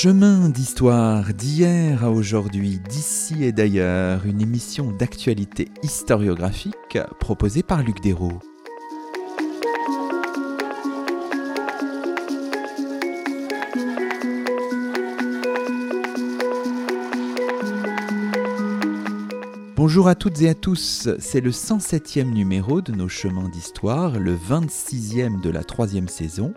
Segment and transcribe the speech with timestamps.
[0.00, 8.00] Chemin d'histoire d'hier à aujourd'hui, d'ici et d'ailleurs, une émission d'actualité historiographique proposée par Luc
[8.00, 8.38] Dérault.
[19.74, 24.36] Bonjour à toutes et à tous, c'est le 107e numéro de nos chemins d'histoire, le
[24.36, 26.54] 26e de la troisième saison,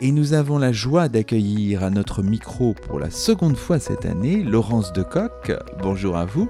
[0.00, 4.42] et nous avons la joie d'accueillir à notre micro pour la seconde fois cette année
[4.42, 5.52] Laurence Decoq.
[5.80, 6.48] Bonjour à vous.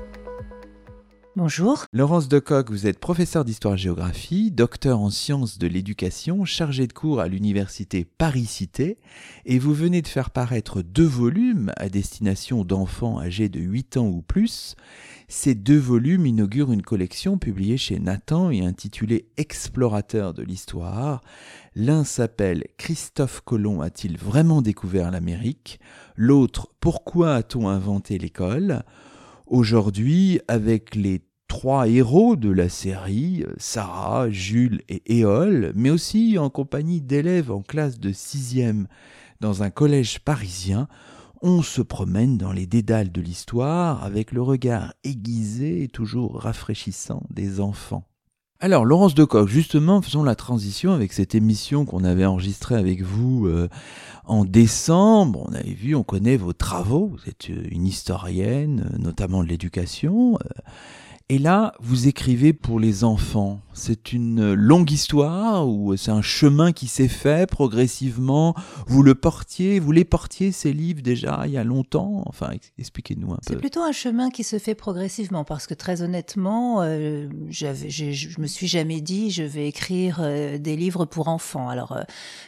[1.50, 1.86] Bonjour.
[1.92, 7.26] Laurence Decoq, vous êtes professeure d'histoire-géographie, docteur en sciences de l'éducation, chargée de cours à
[7.26, 8.98] l'université Paris-Cité,
[9.46, 14.06] et vous venez de faire paraître deux volumes à destination d'enfants âgés de 8 ans
[14.06, 14.76] ou plus.
[15.26, 21.20] Ces deux volumes inaugurent une collection publiée chez Nathan et intitulée Explorateur de l'histoire.
[21.74, 25.80] L'un s'appelle Christophe Colomb a-t-il vraiment découvert l'Amérique?
[26.14, 28.84] L'autre Pourquoi a-t-on inventé l'école?
[29.48, 36.48] Aujourd'hui, avec les trois héros de la série, Sarah, Jules et Éole, mais aussi en
[36.48, 38.86] compagnie d'élèves en classe de sixième
[39.40, 40.86] dans un collège parisien,
[41.42, 47.24] on se promène dans les dédales de l'histoire avec le regard aiguisé et toujours rafraîchissant
[47.30, 48.04] des enfants.
[48.60, 53.46] Alors, Laurence Decoq, justement, faisons la transition avec cette émission qu'on avait enregistrée avec vous
[53.46, 53.68] euh,
[54.24, 55.46] en décembre.
[55.48, 57.08] On avait vu, on connaît vos travaux.
[57.08, 60.38] Vous êtes une historienne, notamment de l'éducation.
[60.44, 60.70] Euh,
[61.30, 63.60] et là, vous écrivez pour les enfants.
[63.80, 68.54] C'est une longue histoire ou c'est un chemin qui s'est fait progressivement?
[68.86, 72.22] Vous le portiez, vous les portiez ces livres déjà il y a longtemps?
[72.26, 73.40] Enfin, expliquez-nous un peu.
[73.48, 78.46] C'est plutôt un chemin qui se fait progressivement parce que très honnêtement, euh, je me
[78.46, 81.70] suis jamais dit je vais écrire euh, des livres pour enfants.
[81.70, 82.02] Alors, euh,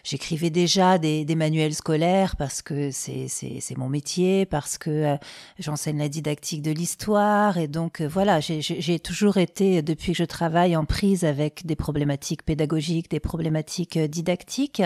[0.05, 5.17] j'écrivais déjà des, des, manuels scolaires parce que c'est mon métier, parce que euh,
[5.59, 10.25] j'enseigne la didactique de l'histoire et donc voilà, j'ai j'ai toujours été, depuis que je
[10.25, 14.83] travaille, en prise avec des problématiques pédagogiques, des problématiques euh, didactiques,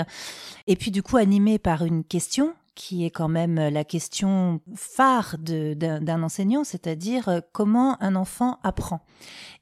[0.66, 5.36] et puis du coup animée par une question qui est quand même la question phare
[5.38, 9.00] d'un enseignant, c'est-à-dire euh, comment un enfant apprend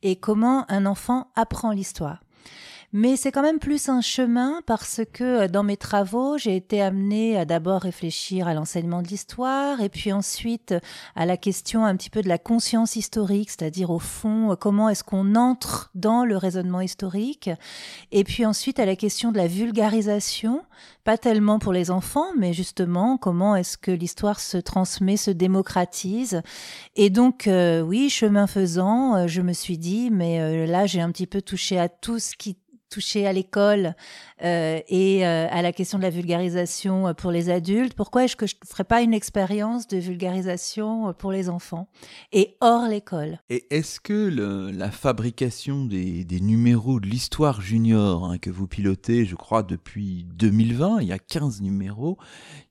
[0.02, 2.20] et comment un enfant apprend l'histoire.
[2.96, 6.80] Mais c'est quand même plus un chemin parce que euh, dans mes travaux, j'ai été
[6.80, 10.80] amenée à d'abord réfléchir à l'enseignement de l'histoire et puis ensuite euh,
[11.16, 14.88] à la question un petit peu de la conscience historique, c'est-à-dire au fond euh, comment
[14.88, 17.50] est-ce qu'on entre dans le raisonnement historique
[18.12, 20.62] et puis ensuite à la question de la vulgarisation,
[21.02, 26.42] pas tellement pour les enfants, mais justement comment est-ce que l'histoire se transmet, se démocratise.
[26.94, 31.42] Et donc oui, chemin faisant, je me suis dit mais là j'ai un petit peu
[31.42, 32.56] touché à tout ce qui
[32.90, 33.94] touché à l'école
[34.42, 38.36] euh, et euh, à la question de la vulgarisation euh, pour les adultes, pourquoi est-ce
[38.36, 41.88] que je ne ferais pas une expérience de vulgarisation pour les enfants
[42.32, 43.38] et hors l'école?
[43.48, 44.14] Et est-ce que
[44.72, 51.00] la fabrication des, numéros de l'histoire junior hein, que vous pilotez, je crois, depuis 2020,
[51.00, 52.18] il y a 15 numéros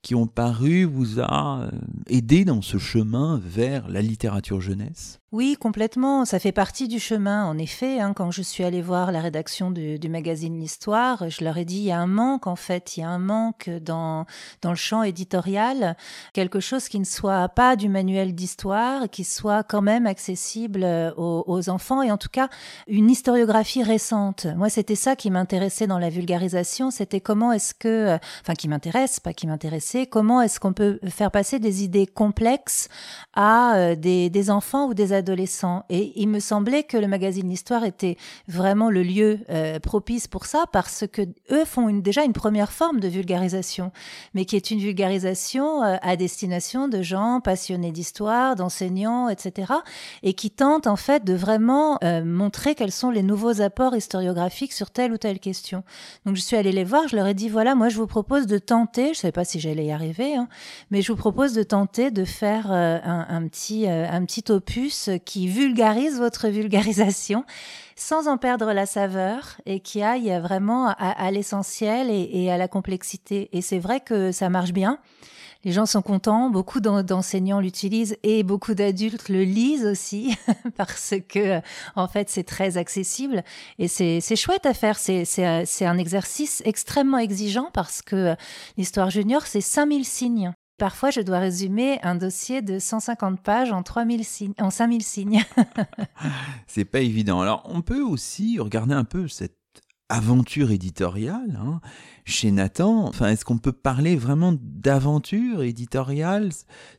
[0.02, 1.70] qui ont paru, vous a
[2.08, 5.23] aidé dans ce chemin vers la littérature jeunesse?
[5.34, 6.26] Oui, complètement.
[6.26, 8.00] Ça fait partie du chemin, en effet.
[8.00, 8.14] Hein.
[8.14, 11.86] quand je suis allée voir la rédaction du, magazine L'Histoire, je leur ai dit il
[11.86, 12.98] y a un manque, en fait.
[12.98, 14.28] Il y a un manque dans,
[14.62, 15.98] dans le champ éditorial.
[16.34, 21.12] Quelque chose qui ne soit pas du manuel d'histoire, qui soit quand même accessible euh,
[21.18, 22.48] aux, aux, enfants et en tout cas
[22.86, 24.46] une historiographie récente.
[24.56, 26.92] Moi, c'était ça qui m'intéressait dans la vulgarisation.
[26.92, 31.00] C'était comment est-ce que, euh, enfin, qui m'intéresse, pas qui m'intéressait, comment est-ce qu'on peut
[31.08, 32.88] faire passer des idées complexes
[33.34, 35.23] à euh, des, des enfants ou des adultes
[35.90, 38.18] Et il me semblait que le magazine L'Histoire était
[38.48, 43.00] vraiment le lieu euh, propice pour ça parce que eux font déjà une première forme
[43.00, 43.92] de vulgarisation,
[44.34, 49.74] mais qui est une vulgarisation euh, à destination de gens passionnés d'histoire, d'enseignants, etc.
[50.24, 54.74] et qui tentent en fait de vraiment euh, montrer quels sont les nouveaux apports historiographiques
[54.74, 55.84] sur telle ou telle question.
[56.26, 58.48] Donc je suis allée les voir, je leur ai dit voilà, moi je vous propose
[58.48, 60.48] de tenter, je ne savais pas si j'allais y arriver, hein,
[60.92, 66.18] mais je vous propose de tenter de faire un, petit, un petit opus qui vulgarise
[66.18, 67.46] votre vulgarisation
[67.96, 73.50] sans en perdre la saveur et qui aille vraiment à, l'essentiel et, à la complexité.
[73.54, 75.00] Et c'est vrai que ça marche bien.
[75.64, 80.36] Les gens sont contents, beaucoup d'enseignants l'utilisent et beaucoup d'adultes le lisent aussi
[80.76, 81.62] parce que
[81.96, 83.44] en fait c'est très accessible
[83.80, 84.98] et c'est chouette à faire.
[84.98, 88.36] C'est un exercice extrêmement exigeant parce que
[88.76, 90.54] l'histoire junior c'est 5000 signes.
[90.78, 95.46] Parfois, je dois résumer un dossier de 150 pages en, 3000 signes, en 5000 signes.
[96.68, 97.42] c'est pas évident.
[97.42, 99.58] Alors, on peut aussi regarder un peu cette
[100.10, 101.60] aventure éditoriale.
[101.62, 101.80] Hein
[102.26, 103.08] chez Nathan.
[103.08, 106.50] Enfin, est-ce qu'on peut parler vraiment d'aventure éditoriale?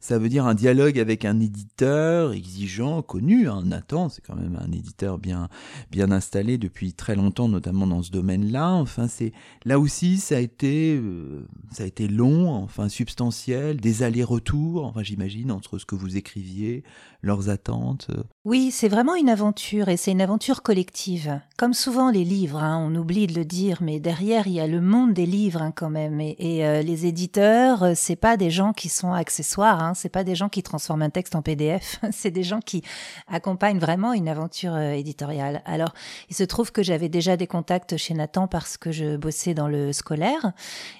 [0.00, 3.48] Ça veut dire un dialogue avec un éditeur exigeant, connu.
[3.48, 3.62] Hein.
[3.64, 5.48] Nathan, c'est quand même un éditeur bien,
[5.90, 8.72] bien installé depuis très longtemps, notamment dans ce domaine-là.
[8.72, 9.32] Enfin, c'est
[9.64, 14.84] là aussi, ça a été, euh, ça a été long, enfin substantiel, des allers-retours.
[14.84, 16.84] Enfin, j'imagine entre ce que vous écriviez,
[17.22, 18.10] leurs attentes.
[18.44, 21.40] Oui, c'est vraiment une aventure et c'est une aventure collective.
[21.56, 24.66] Comme souvent les livres, hein, on oublie de le dire, mais derrière il y a
[24.66, 26.20] le monde des livres hein, quand même.
[26.20, 30.24] Et, euh, les éditeurs, euh, c'est pas des gens qui sont accessoires, hein, c'est pas
[30.24, 32.82] des gens qui transforment un texte en PDF, c'est des gens qui
[33.28, 35.62] accompagnent vraiment une aventure euh, éditoriale.
[35.64, 35.94] Alors,
[36.28, 39.68] il se trouve que j'avais déjà des contacts chez Nathan parce que je bossais dans
[39.68, 40.52] le scolaire.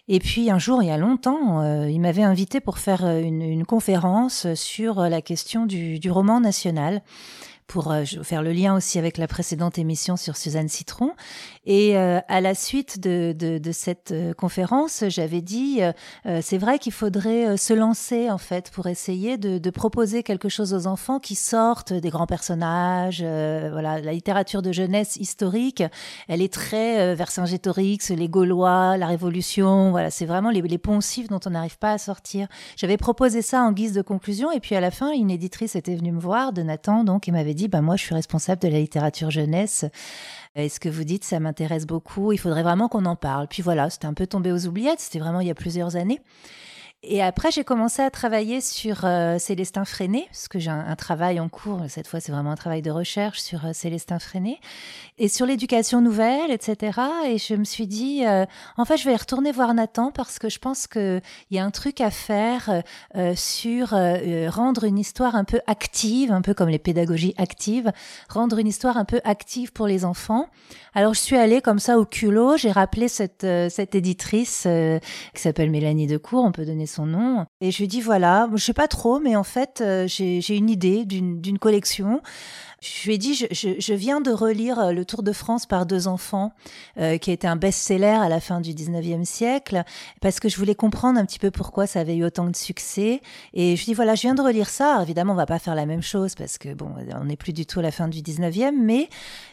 [0.09, 4.53] Et puis un jour, il y a longtemps, il m'avait invité pour faire une, conférence
[4.55, 7.03] sur la question du, roman national
[7.67, 11.13] pour euh, faire le lien aussi avec la précédente émission sur Suzanne Citron.
[11.67, 15.81] Et euh, à la suite de, de, de cette euh, conférence, j'avais dit,
[16.41, 20.75] c'est vrai qu'il faudrait se lancer en fait pour essayer de, de, proposer quelque chose
[20.75, 23.21] aux enfants qui sortent des grands personnages.
[23.21, 25.83] voilà, la littérature de jeunesse historique,
[26.29, 29.91] elle est très Vercingétorix, les Gaulois, la Révolution.
[29.91, 32.49] Voilà, c'est vraiment les, les poncifs dont on n'arrive pas à sortir.
[32.77, 35.95] J'avais proposé ça en guise de conclusion, et puis à la fin, une éditrice était
[35.95, 38.69] venue me voir, de Nathan, donc, et m'avait dit, bah, moi, je suis responsable de
[38.69, 39.85] la littérature jeunesse.
[40.57, 42.33] Et ce que vous dites, ça m'intéresse beaucoup.
[42.33, 43.49] Il faudrait vraiment qu'on en parle.
[43.49, 45.01] Puis voilà, c'était un peu tombé aux oubliettes.
[45.01, 46.21] C'était vraiment il y a plusieurs années.
[47.07, 51.39] Et après, j'ai commencé à travailler sur euh, Célestin Freinet, parce que j'ai un, travail
[51.39, 54.59] en cours, cette fois c'est vraiment un travail de recherche sur euh, Célestin Freinet,
[55.19, 56.99] et sur l'éducation nouvelle, etc.
[57.27, 58.47] Et je me suis dit, euh,
[58.79, 61.21] en fait, je vais retourner voir Nathan, parce que je pense qu'il
[61.51, 62.83] y a un truc à faire
[63.35, 67.93] sur rendre une histoire un peu active, un peu comme les pédagogies actives,
[68.29, 70.49] rendre une histoire un peu active pour les enfants.
[70.95, 74.67] Alors je suis allée comme ça au culot, j'ai rappelé cette, cette éditrice
[75.35, 77.47] qui s'appelle Mélanie Decour, on peut donner nom.
[77.61, 80.71] Et je lui dis voilà, je sais pas trop, mais en fait, euh, j'ai une
[80.71, 82.21] idée d'une collection
[82.85, 85.87] je lui ai dit, je, je, viens de relire euh, Le Tour de France par
[85.87, 86.53] deux enfants,
[86.99, 89.85] euh, qui a été un best-seller à la fin du 19e siècle,
[90.21, 93.23] parce que je voulais comprendre un petit peu pourquoi ça avait eu autant de succès.
[93.55, 95.01] Et je lui dis, voilà, je viens de relire ça.
[95.03, 97.65] évidemment, on va pas faire la même chose, parce que, bon, on n'est plus du
[97.65, 99.09] tout à la fin du 19e, mais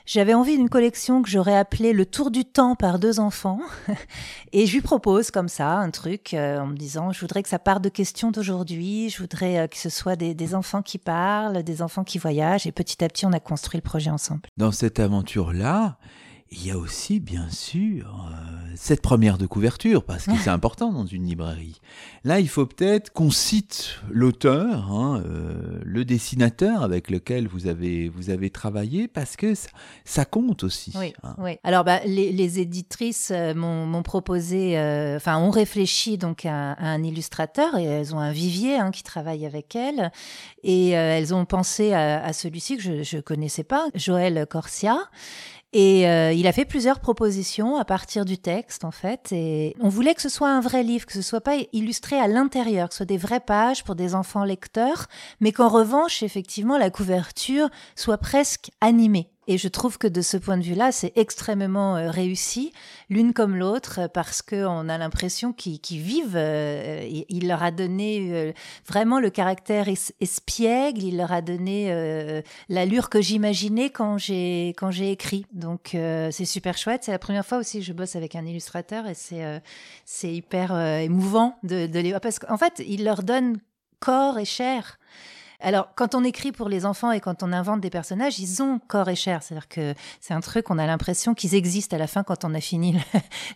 [0.06, 3.62] j'avais envie d'une collection que j'aurais appelée Le Tour du temps par deux enfants.
[4.51, 7.50] et je lui propose comme ça un truc euh, en me disant, je voudrais que
[7.50, 11.63] ça parte de questions d'aujourd'hui, je voudrais que ce soit des, des enfants qui parlent,
[11.63, 14.41] des enfants qui voyagent, et petit à petit, on a construit le projet ensemble.
[14.57, 15.97] Dans cette aventure-là,
[16.53, 20.92] il y a aussi, bien sûr, euh, cette première de couverture, parce que c'est important
[20.92, 21.80] dans une librairie.
[22.25, 28.09] Là, il faut peut-être qu'on cite l'auteur, hein, euh, le dessinateur avec lequel vous avez,
[28.09, 29.53] vous avez travaillé, parce que
[30.03, 30.92] ça, compte aussi.
[30.98, 31.36] Oui, hein.
[31.38, 31.57] oui.
[31.63, 34.77] Alors, bah, les, éditrices euh, m'ont proposé,
[35.15, 39.45] enfin, ont réfléchi donc à, un illustrateur, et elles ont un vivier hein, qui travaille
[39.45, 40.12] avec elles,
[40.63, 44.97] et elles ont pensé à, à celui-ci que je ne connaissais pas, Joël Corsia.
[45.73, 49.29] Et euh, il a fait plusieurs propositions à partir du texte, en fait.
[49.31, 52.27] Et on voulait que ce soit un vrai livre, que ce soit pas illustré à
[52.27, 55.07] l'intérieur, que ce soit des vraies pages pour des enfants lecteurs,
[55.40, 59.30] mais qu'en revanche, effectivement, la couverture soit presque animée.
[59.48, 62.71] Et je trouve que de ce point de vue-là, c'est extrêmement euh, réussi,
[63.10, 66.36] l'une comme l'autre, parce qu'on a l'impression qu'ils vivent.
[66.36, 68.52] Euh, il leur a donné euh,
[68.88, 69.88] vraiment le caractère
[70.19, 74.76] espiègle, il leur a donné l'allure que j'imaginais quand j'ai
[75.12, 75.45] écrit.
[75.52, 77.04] Donc c'est super chouette.
[77.04, 81.57] C'est la première fois aussi que je bosse avec un illustrateur et c'est hyper émouvant
[81.64, 83.57] de, de les parce qu'en fait, il leur donne
[84.00, 85.00] corps et chair.
[85.61, 88.80] Alors, quand on écrit pour les enfants et quand on invente des personnages, ils ont
[88.87, 89.44] corps et chair.
[89.44, 92.53] C'est-à-dire que c'est un truc, on a l'impression qu'ils existent à la fin quand on
[92.53, 92.95] a fini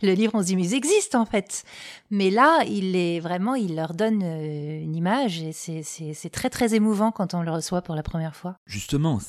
[0.01, 0.33] le, livre.
[0.35, 1.63] On se dit, mais ils existent en fait.
[2.11, 6.75] Mais là, il est vraiment, il leur donne euh, une image et c'est très très
[6.75, 8.57] émouvant quand on le reçoit pour la première fois.
[8.65, 9.19] Justement,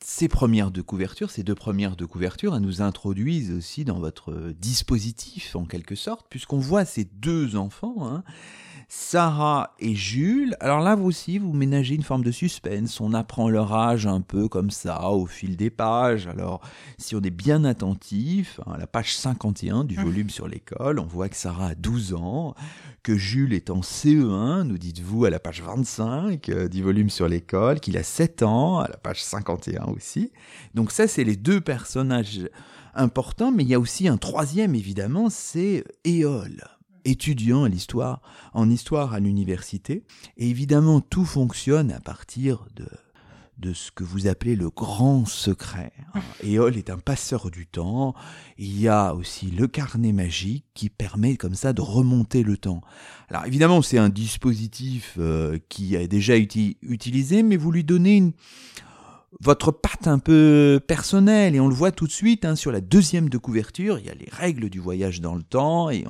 [0.00, 4.52] ces premières de couverture, ces deux premières de couverture, elles nous introduisent aussi dans votre
[4.58, 8.06] dispositif en quelque sorte, puisqu'on voit ces deux enfants.
[8.06, 8.22] Hein,
[8.90, 10.56] Sarah et Jules.
[10.60, 13.02] Alors là, vous aussi, vous ménagez une forme de suspense.
[13.02, 16.26] On apprend leur âge un peu comme ça au fil des pages.
[16.26, 16.62] Alors,
[16.96, 20.02] si on est bien attentif, à la page 51 du mmh.
[20.02, 22.54] volume sur l'école, on voit que Sarah a 12 ans,
[23.02, 27.28] que Jules est en CE1, nous dites-vous, à la page 25 euh, du volume sur
[27.28, 30.32] l'école, qu'il a 7 ans, à la page 51 aussi.
[30.74, 32.48] Donc ça, c'est les deux personnages
[32.94, 36.64] importants, mais il y a aussi un troisième, évidemment, c'est Éole
[37.08, 38.20] étudiant l'histoire,
[38.52, 40.04] en histoire à l'université.
[40.36, 42.86] Et évidemment, tout fonctionne à partir de,
[43.58, 45.92] de ce que vous appelez le grand secret.
[46.42, 48.14] Éole est un passeur du temps.
[48.56, 52.82] Il y a aussi le carnet magique qui permet comme ça de remonter le temps.
[53.28, 58.16] Alors évidemment, c'est un dispositif euh, qui a déjà été utilisé, mais vous lui donnez
[58.16, 58.32] une,
[59.40, 62.80] votre patte un peu personnelle et on le voit tout de suite hein, sur la
[62.80, 63.98] deuxième de couverture.
[63.98, 66.04] Il y a les règles du voyage dans le temps et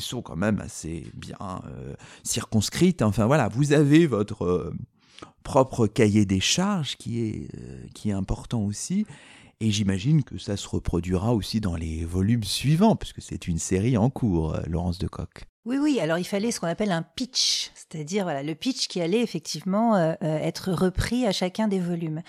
[0.00, 3.02] sont quand même assez bien euh, circonscrites.
[3.02, 4.74] Enfin voilà, vous avez votre euh,
[5.42, 9.06] propre cahier des charges qui est, euh, qui est important aussi.
[9.60, 13.96] Et j'imagine que ça se reproduira aussi dans les volumes suivants, puisque c'est une série
[13.96, 15.44] en cours, Laurence de Coq.
[15.64, 19.00] Oui, oui, alors il fallait ce qu'on appelle un pitch, c'est-à-dire voilà, le pitch qui
[19.00, 22.20] allait effectivement être repris à chacun des volumes.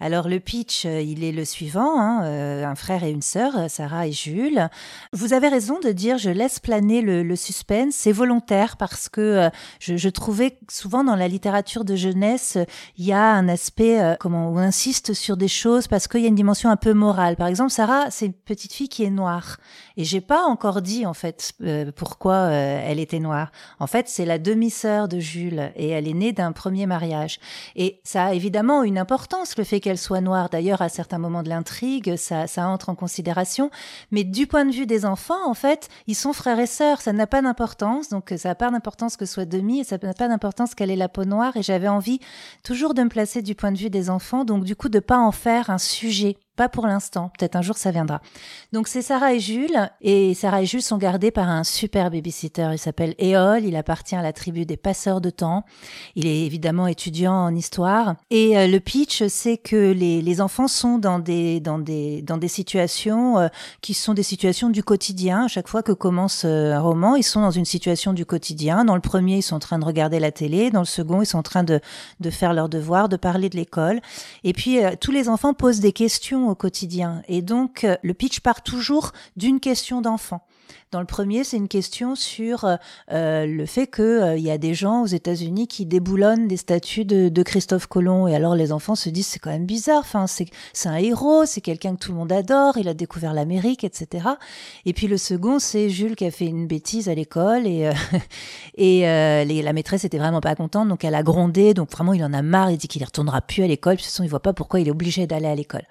[0.00, 3.56] Alors le pitch, euh, il est le suivant, hein, euh, un frère et une sœur,
[3.56, 4.68] euh, Sarah et Jules.
[5.12, 10.08] Vous avez raison de dire je laisse planer le, suspense, c'est volontaire parce que je,
[10.08, 12.58] trouvais souvent dans la littérature de jeunesse,
[12.96, 16.28] il y a un aspect, comment on insiste sur des choses parce qu'il y a
[16.28, 17.34] une dimension un peu morale.
[17.36, 19.56] Par exemple, Sarah, c'est une petite fille qui est noire.
[19.96, 21.52] Et j'ai pas encore dit en fait
[21.96, 23.50] pourquoi elle était noire.
[23.80, 27.40] En fait, c'est la demi-sœur de Jules et elle est née d'un premier mariage.
[27.74, 30.48] Et ça a évidemment une importance le fait qu'elle soit noire.
[30.48, 33.70] D'ailleurs, à certains moments de l'intrigue, ça, ça entre en considération.
[34.10, 37.02] Mais du point de vue des enfants, en fait, ils sont frères et sœurs.
[37.02, 38.08] Ça n'a pas d'importance.
[38.08, 40.90] Donc, ça n'a pas d'importance que ce soit demi et ça n'a pas d'importance qu'elle
[40.90, 41.54] ait la peau noire.
[41.58, 42.18] Et j'avais envie
[42.62, 44.46] toujours de me placer du point de vue des enfants.
[44.46, 47.76] Donc, du coup, de pas en faire un sujet pas pour l'instant, peut-être un jour
[47.76, 48.20] ça viendra.
[48.72, 52.68] Donc c'est Sarah et Jules, et Sarah et Jules sont gardés par un super babysitter,
[52.72, 55.64] il s'appelle Éole, il appartient à la tribu des passeurs de temps,
[56.14, 60.68] il est évidemment étudiant en histoire, et euh, le pitch c'est que les, les, enfants
[60.68, 63.48] sont dans des, dans des, dans des situations euh,
[63.80, 67.24] qui sont des situations du quotidien, à chaque fois que commence euh, un roman, ils
[67.24, 70.20] sont dans une situation du quotidien, dans le premier ils sont en train de regarder
[70.20, 71.80] la télé, dans le second ils sont en train de,
[72.20, 74.00] de faire leurs devoirs, de parler de l'école,
[74.44, 77.22] et puis tous les enfants posent des questions au quotidien.
[77.28, 80.46] Et donc, euh, le pitch part toujours d'une question d'enfant.
[80.90, 82.76] Dans le premier, c'est une question sur euh,
[83.12, 87.42] euh, le fait qu'il y a des gens aux États-Unis qui déboulonnent des statues de,
[87.42, 88.26] Christophe Colomb.
[88.26, 90.00] Et alors les enfants se disent c'est quand même bizarre.
[90.00, 90.48] Enfin, c'est
[90.86, 92.78] un héros, c'est quelqu'un que tout le monde adore.
[92.78, 94.28] Il a découvert l'Amérique, etc.
[94.86, 97.90] Et puis le second, c'est Jules qui a fait une bêtise à l'école et
[98.76, 99.02] et
[99.62, 101.74] la maîtresse était vraiment pas contente, donc elle a grondé.
[101.74, 102.70] Donc vraiment, il en a marre.
[102.70, 103.96] Il dit qu'il ne retournera plus à l'école.
[103.96, 105.86] De toute façon, il voit pas pourquoi il est obligé d'aller à l'école.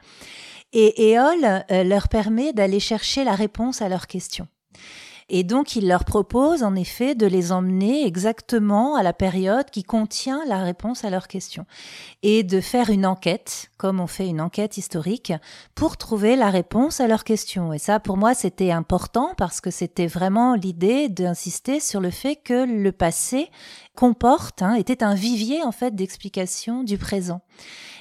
[0.74, 4.48] Et Éole euh, leur permet d'aller chercher la réponse à leurs questions.
[5.30, 9.84] Et donc, il leur propose en effet de les emmener exactement à la période qui
[9.84, 11.65] contient la réponse à leurs questions
[12.24, 15.34] et de faire une enquête, comme on fait une enquête historique,
[15.75, 17.74] pour trouver la réponse à leurs questions.
[17.74, 22.36] Et ça, pour moi, c'était important parce que c'était vraiment l'idée d'insister sur le fait
[22.36, 23.50] que le passé
[23.96, 27.42] comporte, hein, était un vivier en fait d'explication du présent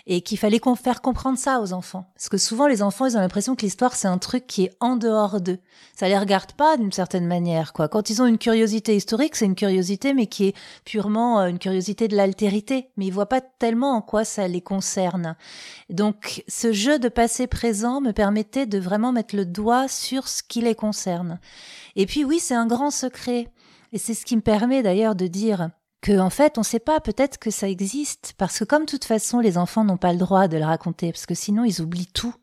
[0.06, 2.10] et qu'il fallait faire comprendre ça aux enfants.
[2.14, 4.76] Parce que souvent, les enfants, ils ont l'impression que l'histoire, c'est un truc qui est
[4.80, 5.58] en dehors d'eux.
[5.96, 7.88] Ça les regarde pas d'une certaine manière, quoi.
[7.88, 11.58] Quand ils ont une curiosité historique, c'est une curiosité, mais qui est purement euh, une
[11.58, 12.90] curiosité de l'altérité.
[12.96, 15.36] Mais ils voient pas tellement en quoi ça les concerne.
[15.90, 20.60] Donc, ce jeu de passé-présent me permettait de vraiment mettre le doigt sur ce qui
[20.60, 21.38] les concerne.
[21.96, 23.48] Et puis, oui, c'est un grand secret.
[23.92, 25.70] Et c'est ce qui me permet d'ailleurs de dire
[26.02, 28.90] que en fait on ne sait pas peut-être que ça existe parce que comme de
[28.90, 31.80] toute façon les enfants n'ont pas le droit de le raconter parce que sinon ils
[31.80, 32.34] oublient tout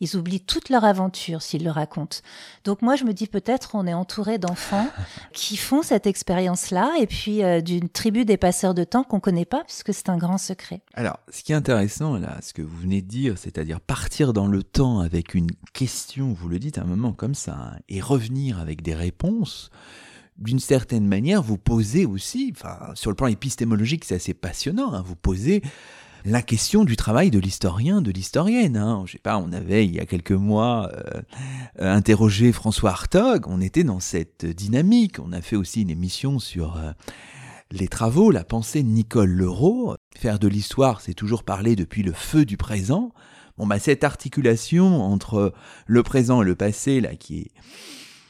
[0.00, 2.18] ils oublient toute leur aventure s'ils le racontent.
[2.64, 4.88] Donc moi, je me dis peut-être on est entouré d'enfants
[5.32, 9.44] qui font cette expérience-là et puis euh, d'une tribu des passeurs de temps qu'on connaît
[9.44, 10.82] pas puisque c'est un grand secret.
[10.94, 14.46] Alors, ce qui est intéressant là, ce que vous venez de dire, c'est-à-dire partir dans
[14.46, 18.00] le temps avec une question, vous le dites à un moment comme ça, hein, et
[18.00, 19.70] revenir avec des réponses
[20.38, 25.02] d'une certaine manière, vous posez aussi, enfin, sur le plan épistémologique, c'est assez passionnant, hein,
[25.04, 25.62] vous posez
[26.24, 28.76] la question du travail de l'historien, de l'historienne.
[28.76, 29.02] Hein.
[29.06, 31.22] Je sais pas, on avait il y a quelques mois euh,
[31.78, 35.18] interrogé François Hartog, on était dans cette dynamique.
[35.20, 36.92] On a fait aussi une émission sur euh,
[37.70, 39.94] les travaux, la pensée de Nicole Leroux.
[40.16, 43.12] Faire de l'histoire, c'est toujours parler depuis le feu du présent.
[43.56, 45.52] Bon, bah, cette articulation entre
[45.86, 47.50] le présent et le passé, là, qui est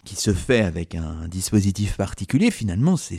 [0.08, 3.18] qui se fait avec un dispositif particulier, finalement, c'est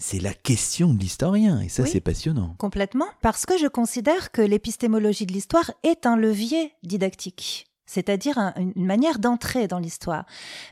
[0.00, 2.54] c'est la question de l'historien, et ça c'est passionnant.
[2.58, 8.84] Complètement, parce que je considère que l'épistémologie de l'histoire est un levier didactique c'est-à-dire une
[8.84, 10.26] manière d'entrer dans l'histoire.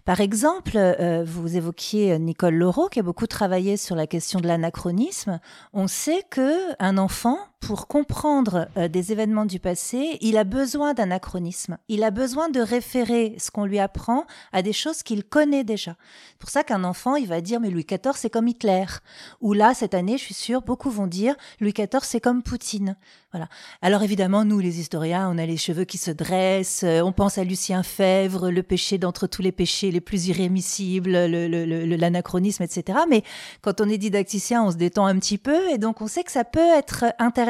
[0.04, 4.46] Par exemple, euh, vous évoquiez Nicole Laureau qui a beaucoup travaillé sur la question de
[4.46, 5.40] l'anachronisme.
[5.72, 10.94] On sait que un enfant pour comprendre euh, des événemements du passé, il a besoin
[10.94, 11.78] d'anachronisme.
[11.88, 15.96] Il a besoin de référer ce qu'on lui apprend à des choses qu'il connaît déjà.
[16.30, 18.84] C'est pour ça qu'un enfant, il va dire mais Louis XIV c'est comme Hitler.
[19.40, 22.96] Ou là cette année, je suis sûre, beaucoup vont dire Louis XIV c'est comme Poutine.
[23.32, 23.48] Voilà.
[23.82, 27.38] Alors évidemment, nous les historiens, on a les cheveux qui se dressent, euh, on pense
[27.38, 32.98] à Lucien Fèvre, le péché d'entre tous les péchés les plus irrémissibles, l'anachronisme, etc.
[33.08, 33.22] Mais
[33.60, 36.32] quand on est didacticien, on se détend un petit peu et donc on sait que
[36.32, 37.45] ça peut être intéressant.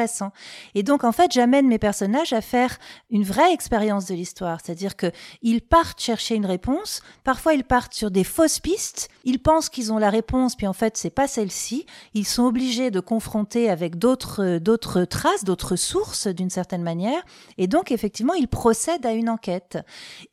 [0.75, 2.77] Et donc en fait, j'amène mes personnages à faire
[3.09, 5.11] une vraie expérience de l'histoire, c'est-à-dire que
[5.41, 9.91] ils partent chercher une réponse, parfois ils partent sur des fausses pistes, ils pensent qu'ils
[9.91, 13.97] ont la réponse puis en fait, c'est pas celle-ci, ils sont obligés de confronter avec
[13.97, 17.21] d'autres d'autres traces, d'autres sources d'une certaine manière.
[17.57, 19.77] Et donc effectivement, ils procèdent à une enquête.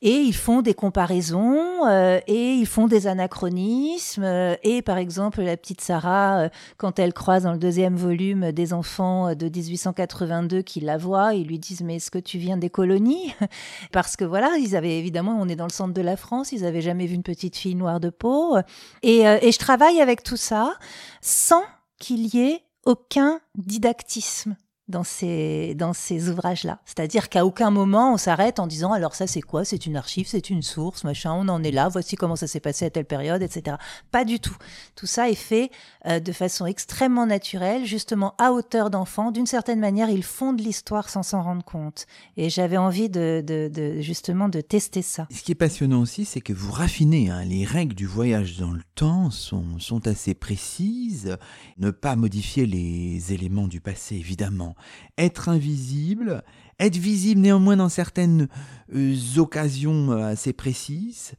[0.03, 4.25] Et ils font des comparaisons euh, et ils font des anachronismes.
[4.25, 8.53] Euh, et par exemple la petite Sarah euh, quand elle croise dans le deuxième volume
[8.53, 12.57] des enfants de 1882 qui la voient, ils lui disent mais est-ce que tu viens
[12.57, 13.35] des colonies?
[13.93, 16.65] Parce que voilà, ils avaient évidemment, on est dans le centre de la France, ils
[16.65, 18.57] avaient jamais vu une petite fille noire de peau.
[19.03, 20.75] Et, euh, et je travaille avec tout ça
[21.21, 21.63] sans
[21.99, 24.57] qu'il y ait aucun didactisme
[24.89, 26.81] dans ces, dans ces ouvrages-là.
[26.85, 29.65] C'est-à-dire qu'à aucun moment on s'arrête en disant alors ça c'est quoi?
[29.65, 32.61] C'est une archive, c'est une source, machin, on en est là, voici comment ça s'est
[32.61, 33.77] passé à telle période, etc.
[34.11, 34.57] Pas du tout.
[34.95, 35.71] Tout ça est fait
[36.07, 39.31] euh, de façon extrêmement naturelle, justement à hauteur d'enfant.
[39.31, 42.07] D'une certaine manière, ils font de l'histoire sans s'en rendre compte.
[42.37, 45.27] Et j'avais envie de, de, justement de tester ça.
[45.31, 47.31] Ce qui est passionnant aussi, c'est que vous raffinez.
[47.31, 51.39] Hein, les règles du voyage dans le temps sont, sont assez précises.
[51.79, 54.74] Ne pas modifier les éléments du passé, évidemment
[55.19, 56.43] être invisible,
[56.81, 58.49] être visible néanmoins dans certaines
[58.95, 61.35] euh, occasions euh, assez précises.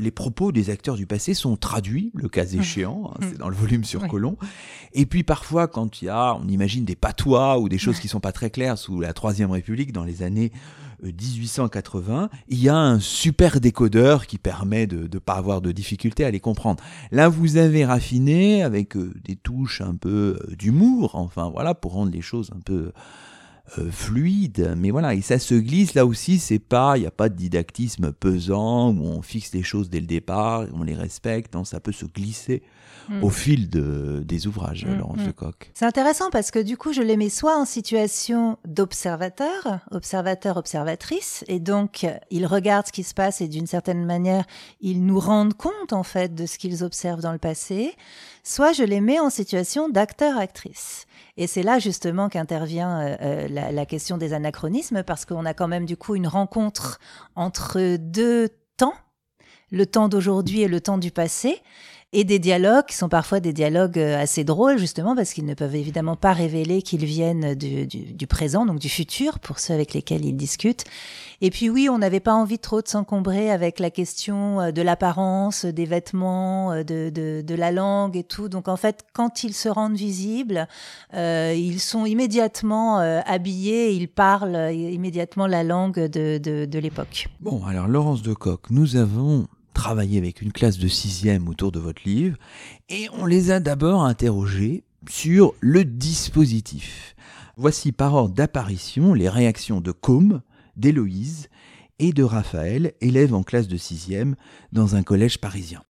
[0.00, 2.58] Les propos des acteurs du passé sont traduits, le cas mmh.
[2.60, 3.38] échéant, hein, c'est mmh.
[3.38, 4.36] dans le volume sur Colomb.
[4.92, 8.08] Et puis parfois, quand il y a, on imagine des patois ou des choses qui
[8.08, 10.50] sont pas très claires sous la Troisième République dans les années
[11.02, 16.24] 1880, il y a un super décodeur qui permet de ne pas avoir de difficulté
[16.24, 16.82] à les comprendre.
[17.10, 21.92] Là, vous avez raffiné avec euh, des touches un peu euh, d'humour, enfin voilà, pour
[21.92, 22.92] rendre les choses un peu
[23.78, 24.74] euh, fluides.
[24.76, 27.36] Mais voilà, et ça se glisse là aussi, c'est pas, il n'y a pas de
[27.36, 31.80] didactisme pesant où on fixe les choses dès le départ, on les respecte, non, ça
[31.80, 32.62] peut se glisser
[33.22, 33.32] au mm.
[33.32, 35.26] fil de, des ouvrages, mm, Laurence mm.
[35.26, 35.70] de Coq.
[35.74, 41.44] C'est intéressant parce que du coup, je les mets soit en situation d'observateur, observateur, observatrice,
[41.48, 44.44] et donc ils regardent ce qui se passe et d'une certaine manière,
[44.80, 47.94] ils nous rendent compte en fait de ce qu'ils observent dans le passé,
[48.42, 51.06] soit je les mets en situation d'acteur-actrice.
[51.36, 55.54] Et c'est là justement qu'intervient euh, euh, la, la question des anachronismes parce qu'on a
[55.54, 57.00] quand même du coup une rencontre
[57.34, 58.94] entre deux temps,
[59.70, 61.60] le temps d'aujourd'hui et le temps du passé
[62.14, 65.54] et des dialogues qui sont parfois des dialogues euh, assez drôles justement parce qu'ils ne
[65.54, 70.24] peuvent évidemment pas révéler qu'ils viennent du, présent, donc du futur pour ceux avec lesquels
[70.24, 70.84] ils discutent.
[71.40, 74.80] Et puis oui, on n'avait pas envie trop de s'encombrer avec la question euh, de
[74.80, 78.48] l'apparence, des vêtements, euh, de, la langue et tout.
[78.48, 80.68] Donc en fait, quand ils se rendent visibles,
[81.12, 87.28] ils sont immédiatement habillés, ils parlent immédiatement la langue de l'époque.
[87.40, 89.46] Bon, alors Laurence de Coq, nous avons
[89.84, 92.38] travaillé avec une classe de sixième autour de votre livre
[92.88, 97.14] et on les a d'abord interrogés sur le dispositif.
[97.58, 100.40] Voici par ordre d'apparition les réactions de Com,
[100.76, 101.50] d'Héloïse
[101.98, 104.36] et de Raphaël, élève en classe de sixième
[104.72, 105.82] dans un collège parisien.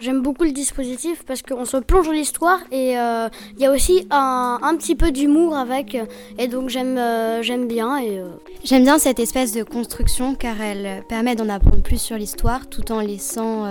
[0.00, 3.72] J'aime beaucoup le dispositif parce qu'on se plonge dans l'histoire et euh, il y a
[3.72, 5.96] aussi un, un petit peu d'humour avec.
[6.38, 8.28] Et donc j'aime euh, j'aime bien et euh,
[8.62, 12.92] j'aime bien cette espèce de construction car elle permet d'en apprendre plus sur l'histoire tout
[12.92, 13.64] en laissant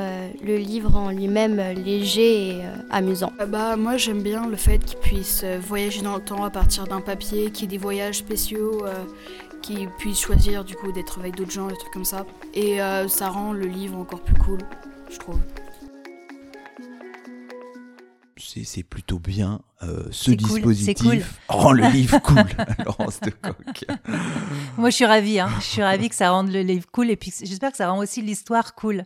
[0.43, 2.61] le livre en lui-même léger et
[2.91, 3.31] amusant.
[3.47, 6.99] Bah moi j'aime bien le fait qu'il puisse voyager dans le temps à partir d'un
[6.99, 8.83] papier, qu'il y ait des voyages spéciaux
[9.61, 12.25] qu'il puisse choisir du coup d'être avec d'autres gens, des trucs comme ça.
[12.53, 14.59] Et ça rend le livre encore plus cool,
[15.09, 15.37] je trouve
[18.63, 19.61] c'est plutôt bien.
[19.83, 22.43] Euh, ce dispositif rend le livre cool,
[22.85, 23.85] Laurence de Coq.
[24.77, 25.39] Moi, je suis ravie.
[25.39, 25.49] Hein.
[25.59, 27.99] Je suis ravie que ça rende le livre cool et puis j'espère que ça rend
[27.99, 29.03] aussi l'histoire cool.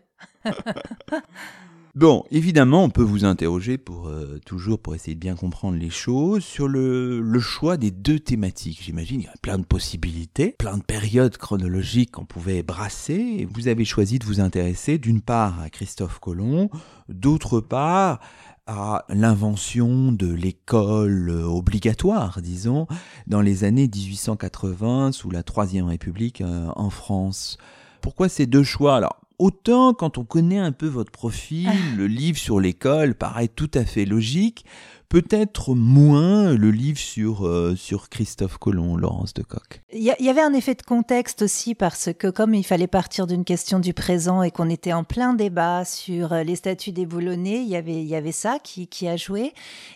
[1.93, 5.89] Bon, évidemment, on peut vous interroger pour euh, toujours pour essayer de bien comprendre les
[5.89, 8.81] choses sur le, le choix des deux thématiques.
[8.81, 13.15] J'imagine il y a plein de possibilités, plein de périodes chronologiques qu'on pouvait brasser.
[13.39, 16.69] Et vous avez choisi de vous intéresser d'une part à Christophe Colomb,
[17.09, 18.21] d'autre part
[18.67, 22.87] à l'invention de l'école obligatoire, disons,
[23.27, 27.57] dans les années 1880 sous la Troisième République euh, en France.
[28.01, 28.95] Pourquoi ces deux choix?
[28.95, 31.95] Alors, autant quand on connaît un peu votre profil, Ah.
[31.97, 34.65] le livre sur l'école paraît tout à fait logique.
[35.11, 39.81] Peut-être moins le livre sur, euh, sur Christophe Colomb, Laurence de Coq.
[39.91, 43.43] Il y, avait un effet de contexte aussi parce que comme il fallait partir d'une
[43.43, 47.61] question du présent et qu'on était en plein débat sur euh, les statuts des boulonnais,
[47.61, 49.51] il y avait, il y avait ça qui, qui a joué.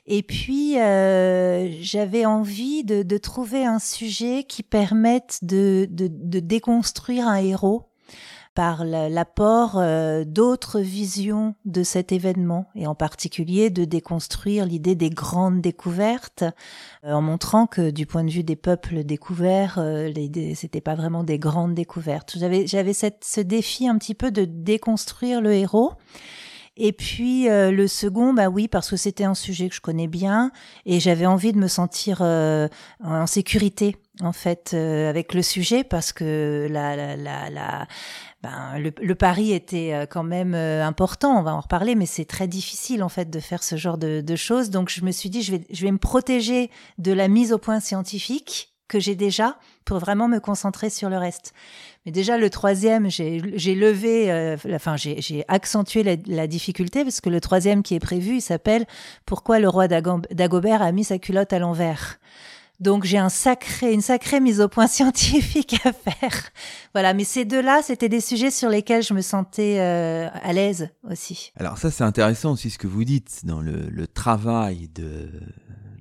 [0.05, 6.41] Et puis, euh, j'avais envie de, de trouver un sujet qui permette de, de, de
[6.41, 7.87] déconstruire un héros
[8.55, 14.95] par la- l'apport euh, d'autres visions de cet événement et en particulier de déconstruire l'idée
[14.95, 16.43] des grandes découvertes
[17.03, 20.11] euh, en montrant que du point de vue des peuples découverts, euh,
[20.55, 22.35] c'était pas vraiment des grandes découvertes.
[22.39, 25.93] J'avais j'avais ce défi un petit peu de déconstruire le héros.
[26.77, 30.07] Et puis euh, le second, bah oui, parce que c'était un sujet que je connais
[30.07, 30.51] bien
[30.85, 32.67] et j'avais envie de me sentir euh,
[33.01, 37.87] en sécurité en fait euh, avec le sujet parce que la, la, la, la-
[38.45, 42.25] ben, le, pari était euh, quand même euh, important, on va en reparler, mais c'est
[42.25, 44.69] très difficile en fait de faire ce genre de, choses.
[44.69, 48.71] Donc je me suis dit, je vais, me protéger de la mise au point scientifique
[48.87, 51.53] que j'ai déjà pour vraiment me concentrer sur le reste.
[52.05, 57.41] Mais déjà le troisième, j'ai levé, euh, enfin j'ai accentué la, difficulté parce que le
[57.41, 58.85] troisième qui est prévu, s'appelle
[59.25, 62.19] Pourquoi le roi d'Agobert a mis sa culotte à l'envers?
[62.79, 66.51] Donc j'ai une sacrée mise au point scientifique à faire.
[66.93, 70.89] Voilà, mais ces deux-là, c'était des sujets sur lesquels je me sentais euh, à l'aise
[71.09, 71.51] aussi.
[71.57, 75.29] Alors ça, c'est intéressant aussi ce que vous dites dans le, travail de,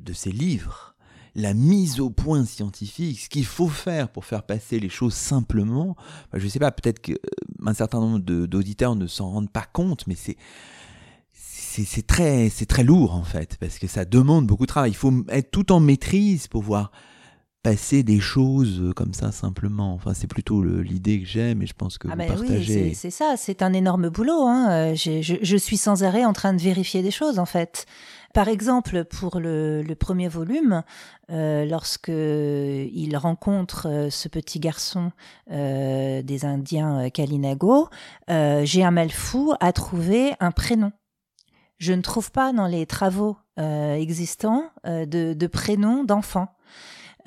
[0.00, 0.94] de ces livres.
[1.37, 5.96] La mise au point scientifique, ce qu'il faut faire pour faire passer les choses simplement.
[6.28, 10.06] Enfin, je ne sais pas, peut-être qu'un certain nombre d'auditeurs ne s'en rendent pas compte,
[10.06, 10.37] mais c'est
[11.82, 14.90] c'est très, c'est très lourd en fait, parce que ça demande beaucoup de travail.
[14.92, 16.92] Il faut être tout en maîtrise pour pouvoir
[17.64, 19.94] passer des choses comme ça simplement.
[19.94, 22.88] Enfin, c'est plutôt l'idée que j'ai, mais je pense que Ah vous ben oui, partagez.
[22.90, 24.46] c'est c'est ça, c'est un énorme boulot.
[24.46, 24.68] Hein.
[24.70, 27.87] Euh, Je, je suis sans arrêt en train de vérifier des choses en fait.
[28.34, 30.82] Par exemple, pour le, le premier volume,
[31.30, 35.12] euh, lorsque il rencontre euh, ce petit garçon
[35.52, 37.88] euh, des Indiens euh, Kalinago,
[38.30, 40.90] euh, j'ai un mal fou à trouver un prénom.
[41.85, 46.49] Je ne trouve pas dans les travaux euh, existants euh, de, prénoms d'enfants.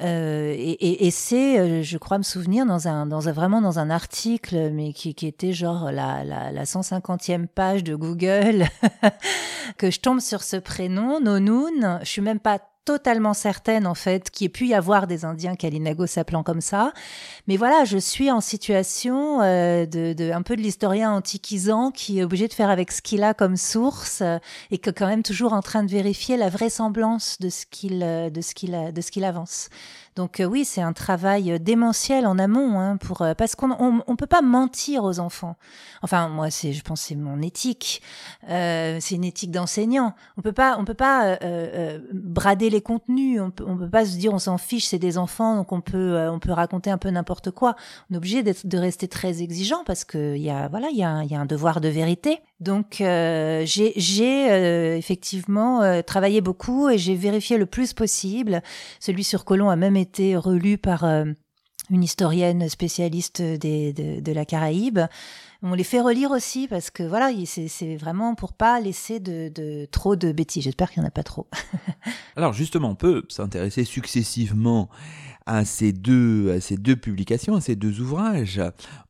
[0.02, 5.14] Euh, et c'est, je crois me souvenir, dans un, vraiment dans un article, mais qui,
[5.14, 8.66] qui était genre la, la, la 150e page de Google,
[9.78, 12.00] que je tombe sur ce prénom, Nonoun.
[12.02, 15.56] Je suis même pas totalement certaine en fait qu'il ait pu y avoir des Indiens
[15.56, 16.94] Kalinago s'appelant comme ça.
[17.46, 22.20] Mais voilà, je suis en situation euh, de, de un peu de l'historien antiquisant qui
[22.20, 24.40] est obligé de faire avec ce qu'il a comme source euh,
[24.72, 28.30] et que quand même toujours en train de vérifier la vraisemblance de ce qu'il euh,
[28.30, 29.68] de ce qu'il de ce qu'il avance.
[30.18, 34.02] Donc euh, oui, c'est un travail euh, démentiel en amont hein, pour euh, parce qu'on
[34.08, 35.56] on, peut pas mentir aux enfants.
[36.02, 38.02] Enfin moi c'est je pense c'est mon éthique.
[38.50, 40.16] C'est une éthique d'enseignant.
[40.38, 41.38] On peut pas on peut pas
[42.12, 43.40] brader les contenus.
[43.40, 46.28] On peut peut pas se dire on s'en fiche c'est des enfants donc on peut
[46.32, 47.76] on peut raconter un peu n'importe quoi.
[48.10, 51.04] On est obligé de rester très exigeant parce que il y a voilà il y
[51.04, 52.40] a un- devoir de vérité.
[52.60, 58.64] Donc j'ai effectivement travaillé beaucoup et j'ai vérifié le plus possible.
[59.00, 61.26] Celui sur Colomb a même été relu par euh,
[61.90, 65.00] une historienne spécialiste des, de, de la Caraïbe.
[65.64, 69.50] On les fait relire aussi parce que voilà, il- c'est vraiment pour pas laisser de,
[69.50, 70.64] de trop de bêtises.
[70.66, 71.48] J'espère qu'il n'y en a pas trop.
[72.36, 74.90] Alors justement, on peut s'intéresser successivement
[75.48, 78.62] à ces deux, à ces deux publications, à ces deux ouvrages,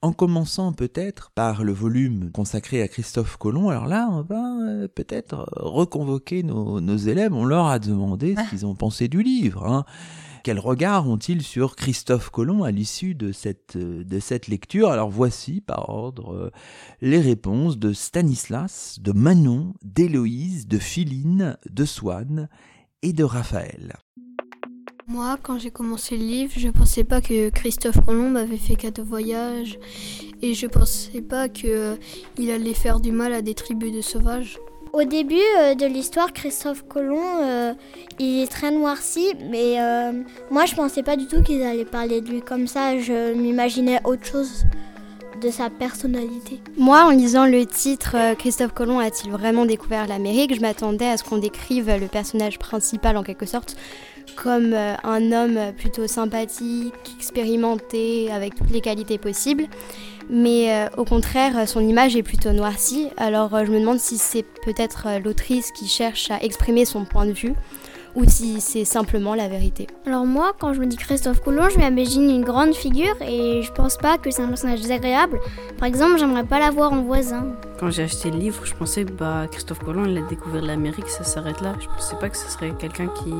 [0.04, 3.70] en commençant peut-être par le volume consacré à Christophe Colomb.
[3.70, 7.34] Alors là, on va euh, peut-être reconvoquer nos, nos élèves.
[7.34, 9.66] On leur a demandé ce qu'ils ont pensé du livre.
[9.66, 9.84] hein.
[10.48, 14.06] Quel regard ont-ils sur Christophe Colomb à l'issue de cette, euh,
[14.48, 14.88] lecture?
[14.88, 16.52] Alors voici, par ordre, euh,
[17.02, 22.48] les réponses de Stanislas, de Manon, d'Héloïse, de Philine, de Swann
[23.02, 23.98] et de Raphaël.
[25.06, 29.02] Moi, quand j'ai commencé le livre, je pensais pas que Christophe Colomb avait fait quatre
[29.02, 29.78] voyages
[30.42, 32.00] et je pensais pas que
[32.38, 34.58] il allait faire du mal à des tribus de sauvages.
[34.94, 37.74] Au début euh, de l'histoire, Christophe Colomb, euh,
[38.20, 40.12] il est très noirci, mais euh,
[40.50, 42.98] moi je pensais pas du tout qu'ils allaient parler de lui comme ça.
[42.98, 44.66] Je m'imaginais autre chose
[45.42, 46.60] de sa personnalité.
[46.78, 50.56] Moi, en lisant le titre Christophe Colomb a-t-il vraiment découvert l'Amérique?
[50.56, 53.76] Je m'attendais à ce qu'on décrive le personnage principal en quelque sorte
[54.36, 59.66] comme un homme plutôt sympathique, expérimenté, avec toutes les qualités possibles.
[60.30, 63.10] Mais euh, au contraire, son image est plutôt noircie.
[63.18, 67.06] Alors euh, je me demande si c'est peut-être euh, l'autrice qui cherche à exprimer son
[67.06, 67.54] point de vue
[68.16, 69.88] ou si c'est simplement la vérité.
[70.06, 73.72] Alors moi, quand je me dis Christophe Colomb, je m'imagine une grande figure et je
[73.72, 75.40] pense pas que c'est un personnage désagréable.
[75.78, 77.46] Par exemple, j'aimerais pas l'avoir en voisin.
[77.80, 81.24] Quand j'ai acheté le livre, je pensais bah Christophe Colomb, il a découvert l'Amérique, ça
[81.24, 81.76] s'arrête là.
[81.80, 83.32] Je pensais pas que ce serait quelqu'un qui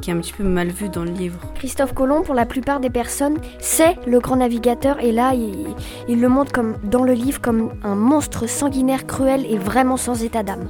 [0.00, 1.40] qui est un petit peu mal vu dans le livre.
[1.54, 6.28] Christophe Colomb, pour la plupart des personnes, c'est le grand navigateur et là, il, le
[6.28, 10.68] montre comme dans le livre comme un monstre sanguinaire, cruel et vraiment sans état d'âme.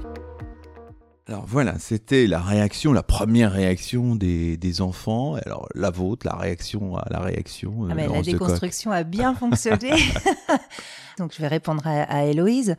[1.28, 5.34] Alors voilà, c'était la réaction, la première réaction des, des, enfants.
[5.44, 7.86] Alors la vôtre, la réaction à la réaction.
[7.90, 9.92] Ah mais la déconstruction a bien fonctionné.
[11.18, 12.76] Donc je vais répondre à, à Héloïse.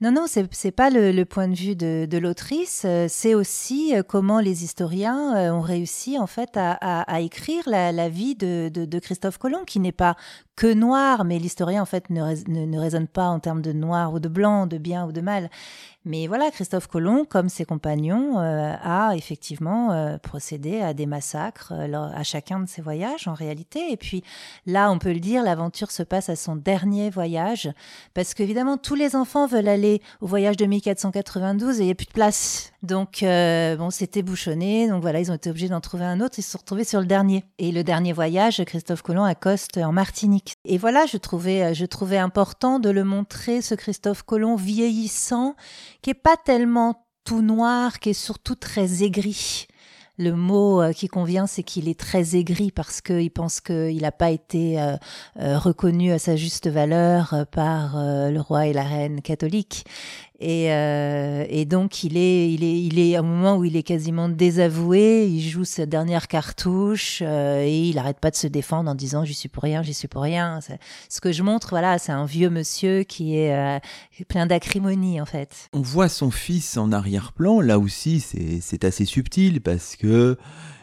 [0.00, 2.86] Non, non, c'est n'est pas le, le, point de vue de, de l'autrice.
[3.08, 7.64] C'est aussi euh, comment les historiens euh, ont réussi en fait à, à, à écrire
[7.66, 10.14] la, la vie de, de, de, Christophe Colomb, qui n'est pas
[10.58, 14.12] que noir, mais l'historien en fait ne, ne, ne, raisonne pas en termes de noir
[14.12, 15.50] ou de blanc, de bien ou de mal.
[16.04, 21.72] Mais voilà, Christophe Colomb, comme ses compagnons, euh, a effectivement euh, procédé à des massacres
[21.76, 23.92] euh, à chacun de ses voyages en réalité.
[23.92, 24.24] Et puis
[24.64, 27.70] là, on peut le dire, l'aventure se passe à son dernier voyage,
[28.14, 31.94] parce qu'évidemment, tous les enfants veulent aller au voyage de 1492 et il n'y a
[31.94, 32.72] plus de place.
[32.82, 34.88] Donc, euh, bon, c'était bouchonné.
[34.88, 36.38] Donc voilà, ils ont été obligés d'en trouver un autre.
[36.38, 37.44] Ils se sont retrouvés sur le dernier.
[37.58, 40.54] Et le dernier voyage, Christophe Colomb accoste en Martinique.
[40.64, 45.56] Et voilà, je trouvais, je trouvais important de le montrer, ce Christophe Colomb vieillissant,
[46.02, 49.66] qui est pas tellement tout noir, qui est surtout très aigri.
[50.20, 54.10] Le mot euh, qui convient, c'est qu'il est très aigri parce qu'il pense qu'il n'a
[54.10, 54.96] pas été euh,
[55.38, 59.84] euh, reconnu à sa juste valeur euh, par euh, le roi et la reine catholique.
[60.40, 63.76] Et, euh, et, donc il est, il est, il est à un moment où il
[63.76, 65.26] est quasiment désavoué.
[65.26, 69.24] Il joue sa dernière cartouche euh, et il n'arrête pas de se défendre en disant
[69.24, 70.60] j'y suis pour rien, j'y suis pour rien.
[71.08, 73.80] Ce que je montre, voilà, c'est un vieux monsieur qui est euh,
[74.28, 75.68] plein d'acrimonie en fait.
[75.72, 77.60] On voit son fils en arrière-plan.
[77.60, 80.38] Là aussi, c'est assez subtil parce que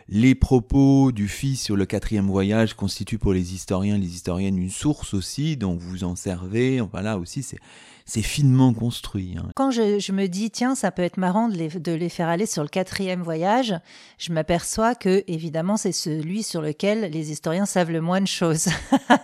[0.09, 4.69] les propos du fils sur le quatrième voyage constituent pour les historiens, les historiennes une
[4.69, 6.81] source aussi, dont vous en servez.
[6.81, 7.57] Enfin là aussi, c'est
[8.05, 9.35] c'est finement construit.
[9.37, 9.49] Hein.
[9.55, 12.45] Quand je, me dis, tiens, ça peut être marrant de les, de les faire aller
[12.45, 13.73] sur le quatrième voyage,
[14.19, 18.67] je m'aperçois que, évidemment, c'est celui sur lequel les historiens savent le moins de choses.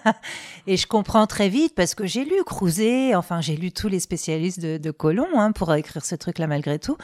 [0.68, 4.00] et je comprends très vite, parce que j'ai lu Crouzet, enfin, j'ai lu tous les
[4.00, 6.98] spécialistes de, de Colomb hein, pour écrire ce truc-là malgré tout.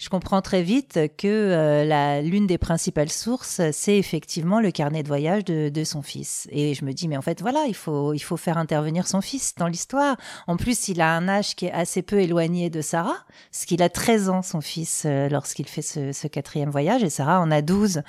[0.00, 5.08] Je comprends très vite que euh, l'une des principales sources, c'est effectivement le carnet de
[5.08, 6.48] voyage de, de, son fils.
[6.50, 9.20] Et je me dis, mais en fait, voilà, il faut, il faut faire intervenir son
[9.20, 10.16] fils dans l'histoire.
[10.48, 13.18] En plus, il a un âge qui est assez peu éloigné de Sarah,
[13.50, 17.40] parce qu'il a 13 ans, son fils, euh, lorsqu'il fait ce, quatrième voyage, et Sarah
[17.40, 18.02] en a 12.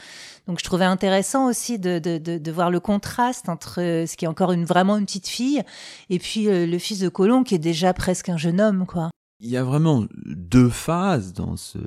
[0.47, 4.51] Donc je trouvais intéressant aussi de, de, voir le contraste entre ce qui est encore
[4.51, 5.61] une, vraiment une petite fille,
[6.09, 9.09] et puis euh, le fils de Colomb, qui est déjà presque un jeune homme, quoi.
[9.39, 11.79] Il y a vraiment deux phases dans ce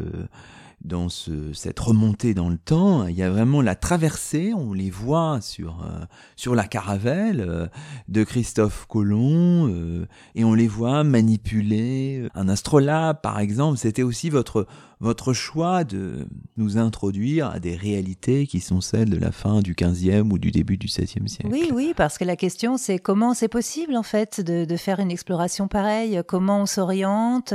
[0.85, 4.91] dans ce, cette remontée dans le temps, il y a vraiment la traversée, on les
[4.91, 6.05] voit sur, euh,
[6.37, 7.67] sur la caravelle euh,
[8.09, 13.79] de Christophe Colomb, euh, et on les voit manipuler un astrolabe, par exemple.
[13.79, 14.67] C'était aussi votre,
[15.01, 16.27] votre choix de
[16.57, 20.51] nous introduire à des réalités qui sont celles de la fin du 15e ou du
[20.51, 21.49] début du 16e siècle.
[21.51, 25.11] Oui, oui, parce que la question c'est comment c'est possible en fait de, faire une
[25.11, 27.55] exploration pareille, comment on s'oriente?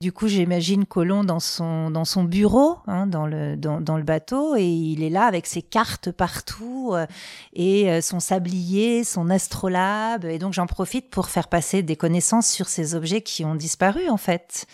[0.00, 4.66] du coup, j'imagine Colomb dans son, bureau Hein, dans, le, dans, dans, le bateau et
[4.66, 7.06] il est là avec ses cartes partout euh,
[7.52, 10.24] et euh, son sablier, son astrolabe.
[10.24, 14.08] Et donc j'en profite pour faire passer des connaissances sur ces objets qui ont disparu
[14.08, 14.66] en fait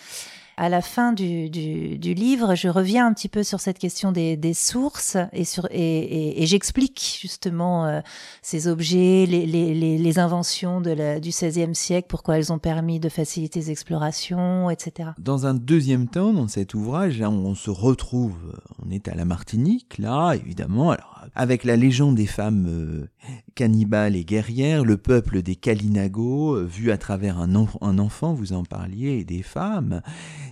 [0.56, 5.16] à la fin du, livre, je reviens un petit peu sur cette question des, sources
[5.32, 8.00] et, j'explique justement euh,
[8.42, 14.70] ces objets, les, inventions du XVIe siècle, pourquoi elles ont permis de faciliter les explorations,
[14.70, 15.10] etc.
[15.18, 18.36] Dans un deuxième temps, dans cet ouvrage, on se retrouve,
[18.84, 23.08] on est à la Martinique, là, évidemment, alors avec la légende des femmes euh,
[23.54, 28.52] cannibales et guerrières, le peuple des Kalinago, euh, vu à travers un, un, enfant, vous
[28.52, 30.02] en parliez, et des femmes,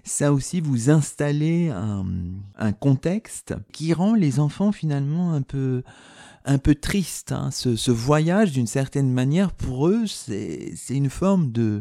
[0.05, 2.05] ça aussi vous installez un,
[2.59, 5.83] un contexte qui rend les enfants finalement un peu
[6.45, 7.33] un peu triste.
[7.33, 7.51] Hein.
[7.53, 11.81] Ce, ce, voyage, d'une certaine manière, pour eux, c'est une forme de,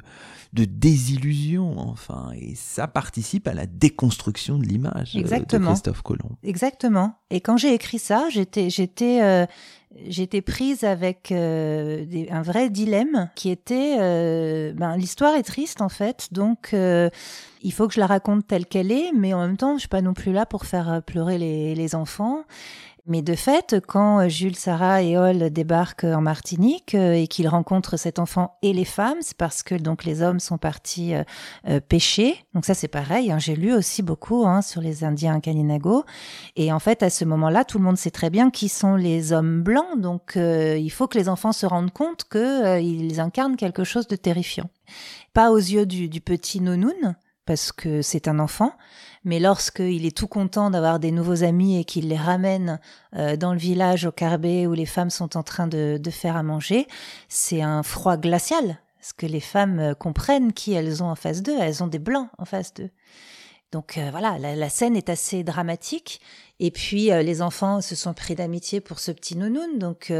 [0.53, 2.31] de désillusion, enfin.
[2.35, 6.37] Et ça participe à la déconstruction de l'image de Christophe Colomb.
[6.43, 7.15] Exactement.
[7.29, 9.45] Et quand j'ai écrit ça, j'étais, j'étais, euh,
[10.07, 15.89] j'étais prise avec euh, un vrai dilemme qui était, euh, ben, l'histoire est triste en
[15.89, 17.09] fait, donc euh,
[17.61, 19.89] il faut que je la raconte telle qu'elle est, mais en même temps, je suis
[19.89, 22.43] pas non plus là pour faire pleurer les, les enfants.
[23.07, 27.97] Mais de fait, quand Jules, Sarah et Ol débarquent en Martinique euh, et qu'ils rencontrent
[27.97, 31.23] cet enfant et les femmes, c'est parce que donc les hommes sont partis euh,
[31.67, 32.35] euh, pêcher.
[32.53, 33.31] Donc ça c'est pareil.
[33.31, 36.05] Hein, J'ai lu aussi beaucoup hein, sur les Indiens Kaninago.
[36.55, 39.33] Et en fait, à ce moment-là, tout le monde sait très bien qui sont les
[39.33, 39.99] hommes blancs.
[39.99, 44.69] Donc il faut que les enfants se rendent compte qu'ils incarnent quelque chose de terrifiant.
[45.33, 48.73] Pas aux yeux du, petit Nonoun, parce que c'est un enfant,
[49.23, 52.79] mais lorsqu'il est tout content d'avoir des nouveaux amis et qu'il les ramène
[53.15, 56.35] euh, dans le village au Carbet où les femmes sont en train de, de faire
[56.35, 56.87] à manger,
[57.29, 61.41] c'est un froid glacial, parce que les femmes euh, comprennent qui elles ont en face
[61.41, 62.89] d'eux, elles ont des blancs en face d'eux.
[63.71, 66.21] Donc euh, voilà, la, scène est assez dramatique.
[66.59, 69.79] Et puis les enfants se sont pris d'amitié pour ce petit nounoun.
[69.79, 70.11] Donc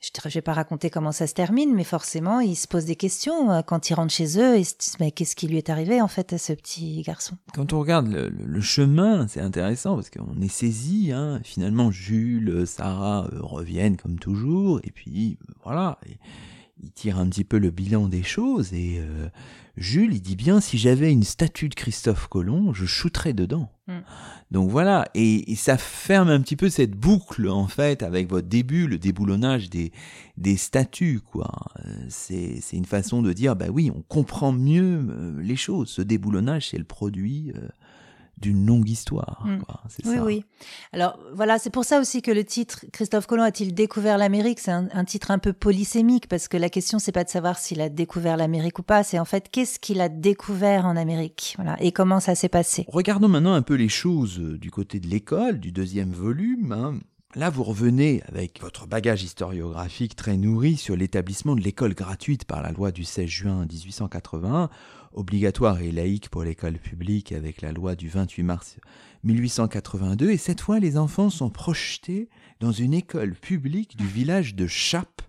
[0.00, 2.96] je ne vais pas raconter comment ça se termine, mais forcément, ils se posent des
[2.96, 4.56] questions euh, quand ils rentrent chez eux.
[4.56, 7.36] Disent, mais qu'est-ce qui lui est arrivé, en fait, à ce petit garçon?
[7.54, 11.12] Quand on regarde le, chemin, c'est intéressant parce qu'on est saisi.
[11.12, 11.40] Hein.
[11.44, 14.80] Finalement, Jules, Sarah euh, reviennent comme toujours.
[14.84, 15.98] Et puis, euh, voilà.
[16.82, 18.72] Ils tirent un petit peu le bilan des choses.
[18.72, 19.00] Et
[19.80, 23.70] Jules, il dit bien, si j'avais une statue de Christophe Colomb, je shooterais dedans.
[23.86, 24.00] Mm.
[24.50, 28.86] Donc voilà, et, ça ferme un petit peu cette boucle en fait avec votre début,
[28.86, 29.92] le déboulonnage des,
[30.36, 31.50] des statues quoi.
[32.08, 35.88] C'est, une façon de dire bah oui, on comprend mieux euh, les choses.
[35.88, 37.68] Ce déboulonnage, c'est le produit euh,
[38.40, 39.44] d'une longue histoire.
[39.46, 39.58] Mm.
[40.06, 40.44] oui, oui.
[40.92, 44.60] Alors voilà, c'est pour ça aussi que le titre Christophe Colomb a-t-il découvert l'Amérique?
[44.60, 47.80] C'est un, titre un peu polysémique parce que la question c'est pas de savoir s'il
[47.80, 51.76] a découvert l'Amérique ou pas, c'est en fait qu'est-ce qu'il a découvert en Amérique, voilà,
[51.80, 52.84] et comment ça s'est passé?
[52.88, 56.72] Regardons maintenant un peu les choses euh, du côté de l'école, du deuxième volume.
[56.72, 56.94] Hein.
[57.36, 62.60] Là, vous revenez avec votre bagage historiographique très nourri sur l'établissement de l'école gratuite par
[62.60, 64.68] la loi du 16 juin 1881
[65.12, 68.76] obligatoire et laïque pour l'école publique avec la loi du 28 mars
[69.24, 72.28] 1882, et cette fois les enfants sont projetés
[72.60, 75.22] dans une école publique du village de Chappe,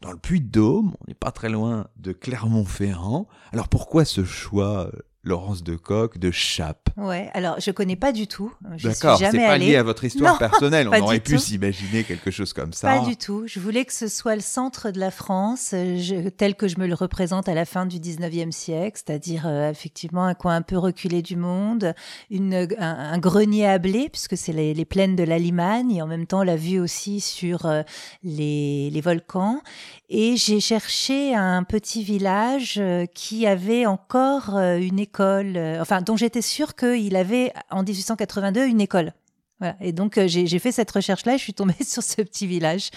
[0.00, 3.26] dans le Puy-de-Dôme, on n'est pas très loin de Clermont-Ferrand.
[3.52, 6.90] Alors pourquoi ce choix euh, Laurence de Coq de Chape.
[6.98, 8.52] Ouais, alors je connais pas du tout.
[8.82, 10.88] D'accord, c'est pas lié à votre histoire personnelle.
[10.88, 12.98] On aurait pu s'imaginer quelque chose comme ça.
[12.98, 13.44] Pas du tout.
[13.46, 16.86] Je voulais que ce soit le centre de la France, je, tel que je me
[16.86, 20.76] le représente à la fin du 19e siècle, c'est-à-dire euh, effectivement un coin un peu
[20.76, 21.94] reculé du monde,
[22.30, 26.06] une, un, grenier à blé, puisque c'est les, les, plaines de la Limagne, et en
[26.06, 27.82] même temps la vue aussi sur euh,
[28.22, 29.62] les, les volcans.
[30.10, 36.16] Et j'ai cherché un petit village euh, qui avait encore une école euh, enfin, dont
[36.16, 39.12] j'étais sûre qu'il avait en 1882 une école.
[39.60, 39.76] Voilà.
[39.80, 42.90] Et donc, euh, j'ai fait cette recherche-là et je suis tombée sur ce petit village.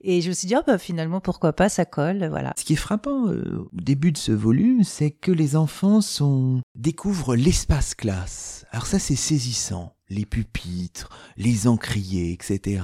[0.00, 2.52] Et je me suis dit, oh, bah, finalement, pourquoi pas, ça colle, voilà.
[2.58, 6.60] Ce qui est frappant euh, au début de ce volume, c'est que les enfants sont...
[6.74, 8.66] découvrent l'espace classe.
[8.72, 9.94] Alors ça, c'est saisissant.
[10.08, 12.82] Les pupitres, les encriers, etc.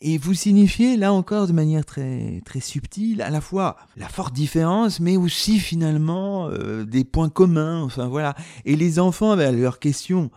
[0.00, 4.34] Et vous signifiez là encore de manière très très subtile à la fois la forte
[4.34, 7.82] différence, mais aussi finalement euh, des points communs.
[7.82, 8.34] Enfin voilà.
[8.64, 10.30] Et les enfants, bah, leurs questions,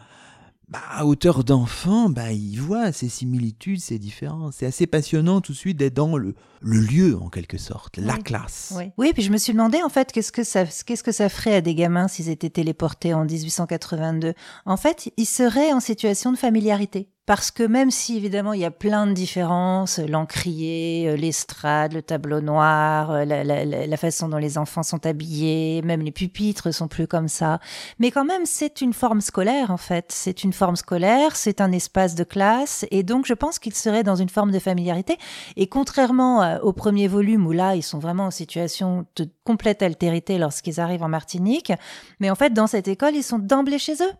[0.69, 4.57] bah, à hauteur d'enfant, bah, ils voient ces similitudes, ces différences.
[4.57, 8.17] C'est assez passionnant tout de suite d'être dans le, le lieu en quelque sorte, la
[8.17, 8.73] classe.
[8.77, 8.91] Oui.
[8.99, 11.55] oui, puis je me suis demandé en fait qu'est-ce que ça qu'est-ce que ça ferait
[11.55, 14.35] à des gamins s'ils étaient téléportés en 1882.
[14.65, 18.65] En fait, ils seraient en situation de familiarité parce que même si évidemment il y
[18.65, 24.57] a plein de différences, l'encrier, euh, l'estrade, le tableau noir, euh, la, façon dont les
[24.57, 27.59] enfants sont habillés, même les pupitres sont plus comme ça,
[27.99, 31.71] mais quand même c'est une forme scolaire en fait, c'est une forme scolaire, c'est un
[31.71, 35.19] espace de classe, et donc je pense qu'ils seraient dans une forme de familiarité,
[35.55, 39.83] et contrairement euh, au premier volume où là ils sont vraiment en situation de complète
[39.83, 41.73] altérité lorsqu'ils arrivent en Martinique,
[42.19, 44.13] mais en fait dans cette école ils sont d'emblée chez eux,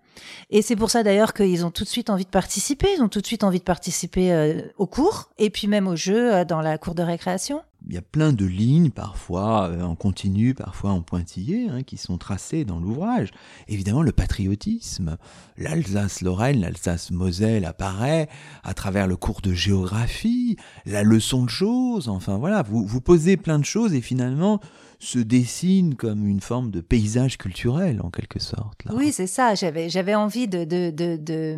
[0.52, 3.22] et c'est pour ça d'ailleurs qu'ils ont tout de suite envie de participer ont tout
[3.22, 6.62] de suite envie de participer euh, au cours et puis même au jeu euh, dans
[6.62, 7.62] la cour de récréation.
[7.88, 11.98] Il y a plein de lignes, parfois euh, en continu, parfois en pointillé, hein, qui
[11.98, 13.30] sont tracées dans l'ouvrage.
[13.68, 15.18] Évidemment, le patriotisme,
[15.58, 18.28] l'Alsace-Lorraine, l'Alsace-Moselle apparaît
[18.64, 23.38] à travers le cours de géographie, la leçon de choses, enfin voilà, vous, vous posez
[23.38, 24.60] plein de choses et finalement,
[25.00, 28.82] se dessine comme une forme de paysage culturel en quelque sorte.
[28.92, 29.56] Oui, c'est ça.
[29.56, 31.56] J'avais j'avais envie de, de, de, de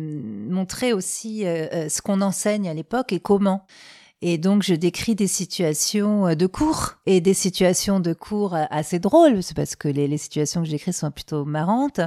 [0.48, 3.66] montrer aussi euh, euh, ce qu'on enseigne à l'époque et comment.
[4.24, 8.64] Et donc, je décris des situations euh, de cours et des situations de cours euh,
[8.70, 12.00] assez drôles, c'est parce que les, situations que j'écris sont plutôt marrantes.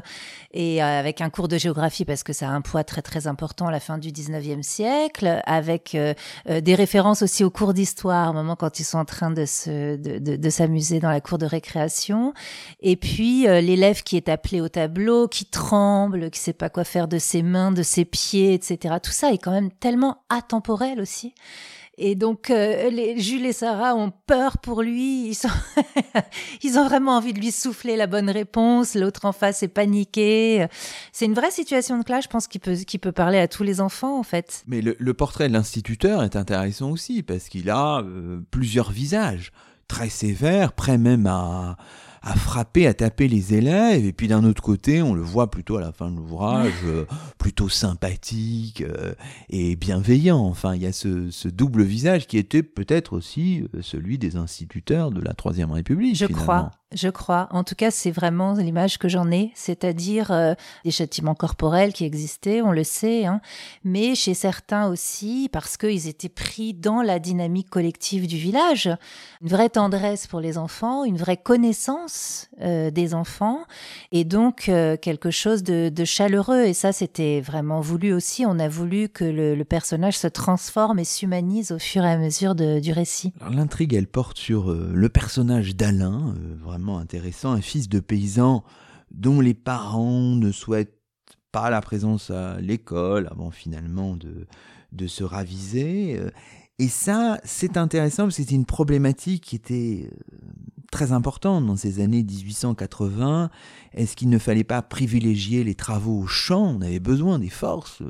[0.54, 3.28] Et euh, avec un cours de géographie, parce que ça a un poids très, très
[3.28, 5.98] important à la fin du 19e siècle, avec
[6.48, 9.46] des références aussi au cours d'histoire, au moment quand ils sont en train de
[9.98, 12.34] de, s'amuser dans la cour de récréation.
[12.80, 17.08] Et puis, l'élève qui est appelé au tableau, qui tremble, qui sait pas quoi faire
[17.08, 18.96] de ses mains, de ses pieds, etc.
[19.04, 21.34] Tout ça est quand même tellement atemporel aussi.
[21.98, 25.38] Et donc, euh, les, Jules et Sarah ont peur pour lui.
[26.64, 28.96] Ils, ont vraiment envie de lui souffler la bonne réponse.
[28.96, 30.68] L'autre en face est paniqué.
[31.12, 33.64] C'est une vraie situation de clash, je pense, qui peut, qui peut parler à tous
[33.64, 34.64] les enfants, en fait.
[34.68, 39.52] Mais le, portrait de l'instituteur est intéressant aussi, parce qu'il a euh, plusieurs visages,
[39.88, 41.78] très sévères, prêt même à
[42.26, 45.78] à frapper, à taper les élèves, et puis d'un autre côté, on le voit plutôt
[45.78, 47.06] à la fin de l'ouvrage, euh,
[47.38, 49.14] plutôt sympathique euh,
[49.50, 50.40] et bienveillant.
[50.40, 54.38] Enfin, il y a ce, ce double visage qui était peut-être aussi euh, celui des
[54.38, 56.16] instituteurs de la Troisième République.
[56.16, 56.44] Je finalement.
[56.44, 56.72] crois.
[56.96, 57.50] Je crois.
[57.52, 60.54] En tout cas, c'est vraiment l'image que j'en ai, c'est-à-dire euh,
[60.86, 63.42] des châtiments corporels qui existaient, on le sait, hein,
[63.84, 68.90] mais chez certains aussi, parce qu'ils étaient pris dans la dynamique collective du village,
[69.42, 73.66] une vraie tendresse pour les enfants, une vraie connaissance euh, des enfants,
[74.14, 76.64] et donc euh, quelque chose de, de, chaleureux.
[76.64, 78.46] Et ça, c'était vraiment voulu aussi.
[78.46, 82.18] On a voulu que le, le personnage se transforme et s'humanise au fur et à
[82.18, 83.34] mesure du récit.
[83.52, 86.34] L'intrigue, elle porte sur le personnage d'Alain,
[86.64, 88.64] vraiment intéressant, un fils de paysan
[89.12, 90.98] dont les parents ne souhaitent
[91.52, 94.48] pas la présence à l'école avant finalement de,
[94.92, 96.20] de se raviser.
[96.80, 100.10] Et ça, c'est intéressant parce que c'est une problématique qui était
[100.92, 103.50] très importante dans ces années 1880.
[103.96, 106.76] Est-ce qu'il ne fallait pas privilégier les travaux au champ?
[106.78, 108.04] On avait besoin des forces.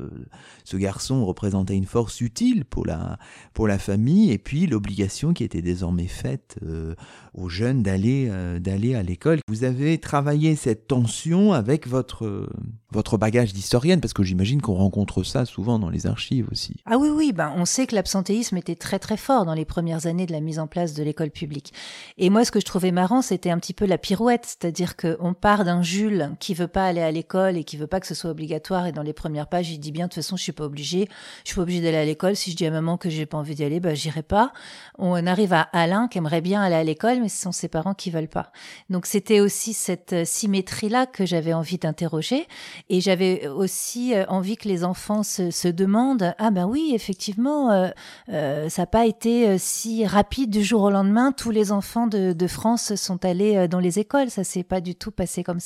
[0.63, 3.19] Ce garçon représentait une force utile pour la,
[3.53, 6.95] pour la famille et puis l'obligation qui était désormais faite euh,
[7.33, 9.39] aux jeunes d'aller euh, d'aller à l'école.
[9.47, 12.49] Vous avez travaillé cette tension avec votre,
[12.91, 16.77] votre bagage d'historienne parce que j'imagine qu'on rencontre ça souvent dans les archives aussi.
[16.85, 20.07] Ah oui, oui, ben, on sait que l'absentéisme était très très fort dans les premières
[20.07, 21.73] années de la mise en place de l'école publique.
[22.17, 25.33] Et moi, ce que je trouvais marrant, c'était un petit peu la pirouette, c'est-à-dire qu'on
[25.33, 28.15] part d'un Jules qui veut pas aller à l'école et qui veut pas que ce
[28.15, 30.51] soit obligatoire, et dans les premières pages, il dit bien de toute façon, je suis
[30.51, 31.07] pas obligé,
[31.43, 32.35] je suis pas obligé d'aller à l'école.
[32.35, 34.51] Si je dis à maman que j'ai pas envie d'y aller, ben j'irai pas.
[34.97, 37.93] On arrive à Alain qui aimerait bien aller à l'école, mais ce sont ses parents
[37.93, 38.51] qui veulent pas.
[38.89, 42.47] Donc c'était aussi cette symétrie-là que j'avais envie d'interroger,
[42.89, 47.89] et j'avais aussi envie que les enfants se, demandent ah ben oui, effectivement, euh,
[48.29, 51.31] euh, ça n'a pas été si rapide du jour au lendemain.
[51.31, 54.29] Tous les enfants de, de France sont allés dans les écoles.
[54.29, 55.64] Ça s'est pas du tout passé comme ça.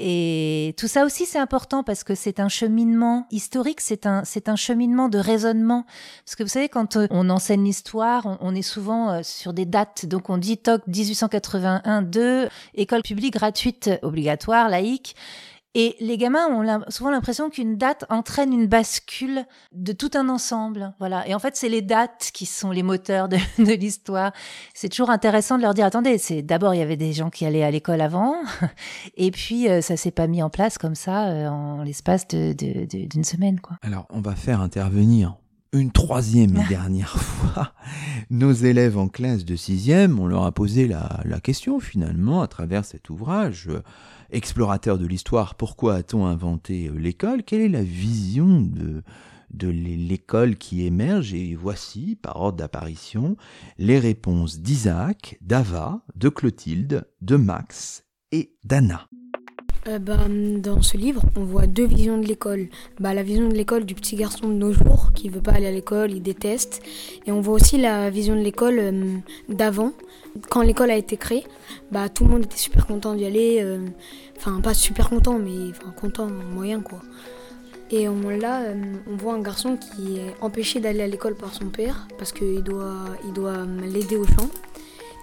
[0.00, 4.48] Et tout ça aussi, c'est important parce que c'est un cheminement historique, c'est un, c'est
[4.48, 5.86] un cheminement de raisonnement.
[6.24, 10.06] Parce que vous savez, quand on enseigne l'histoire, on, on, est souvent sur des dates.
[10.06, 15.16] Donc on dit TOC 1881, 2, école publique gratuite, obligatoire, laïque.
[15.80, 20.92] Et les gamins ont souvent l'impression qu'une date entraîne une bascule de tout un ensemble.
[20.98, 21.24] Voilà.
[21.28, 24.32] Et en fait, c'est les dates qui sont les moteurs de, de l'histoire.
[24.74, 27.46] C'est toujours intéressant de leur dire, attendez, c'est d'abord, il y avait des gens qui
[27.46, 28.34] allaient à l'école avant.
[29.16, 32.56] Et puis, euh, ça s'est pas mis en place comme ça euh, en l'espace d'une
[32.56, 33.76] de, semaine, quoi.
[33.82, 35.36] Alors, on va faire intervenir
[35.72, 37.72] une troisième et dernière fois
[38.30, 40.18] nos élèves en classe de sixième.
[40.18, 43.68] On leur a posé la, la question finalement à travers cet ouvrage
[44.30, 47.42] explorateur de l'histoire, pourquoi a-t-on inventé l'école?
[47.42, 49.02] Quelle est la vision de,
[49.50, 51.34] de l'école qui émerge?
[51.34, 53.36] Et voici, par ordre d'apparition,
[53.78, 59.08] les réponses d'Isaac, d'Ava, de Clotilde, de Max et d'Anna.
[59.86, 60.16] Euh, bah,
[60.58, 62.68] dans ce livre, on voit deux visions de l'école.
[62.98, 65.66] Bah, la vision de l'école du petit garçon de nos jours, qui veut pas aller
[65.66, 66.82] à l'école, il déteste.
[67.26, 69.16] Et on voit aussi la vision de l'école euh,
[69.48, 69.92] d'avant.
[70.50, 71.44] Quand l'école a été créée,
[71.92, 73.58] bah, tout le monde était super content d'y aller.
[73.62, 73.86] Euh,
[74.36, 77.00] enfin, pas super content, mais content, moyen quoi.
[77.90, 78.64] Et on, là,
[79.10, 82.62] on voit un garçon qui est empêché d'aller à l'école par son père, parce qu'il
[82.62, 84.50] doit, il doit l'aider au champ.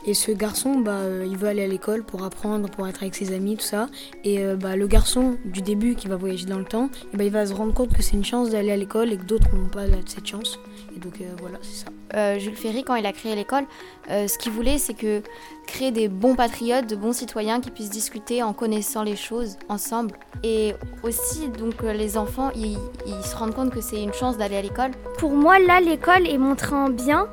[0.06, 3.16] Et ce garçon, bah, euh, il veut aller à l'école pour apprendre, pour être avec
[3.16, 3.90] ses amis, tout ça.
[4.24, 7.24] Et euh, bah, le garçon du début qui va voyager dans le temps, et bah,
[7.24, 9.54] il va se rendre compte que c'est une chance d'aller à l'école et que d'autres
[9.56, 10.60] n'ont pas cette chance.
[10.96, 11.92] Et donc euh, voilà, c'est ça.
[12.16, 13.66] Euh, Jules Ferry, quand il a créé l'école,
[14.10, 15.22] euh, ce qu'il voulait, c'est que
[15.68, 20.12] créer des bons patriotes, de bons citoyens qui puissent discuter en connaissant les choses ensemble.
[20.44, 22.78] Et aussi, donc, les enfants, ils,
[23.08, 24.92] ils se rendent compte que c'est une chance d'aller à l'école.
[25.18, 27.28] Pour moi, là, l'école est montrée en bien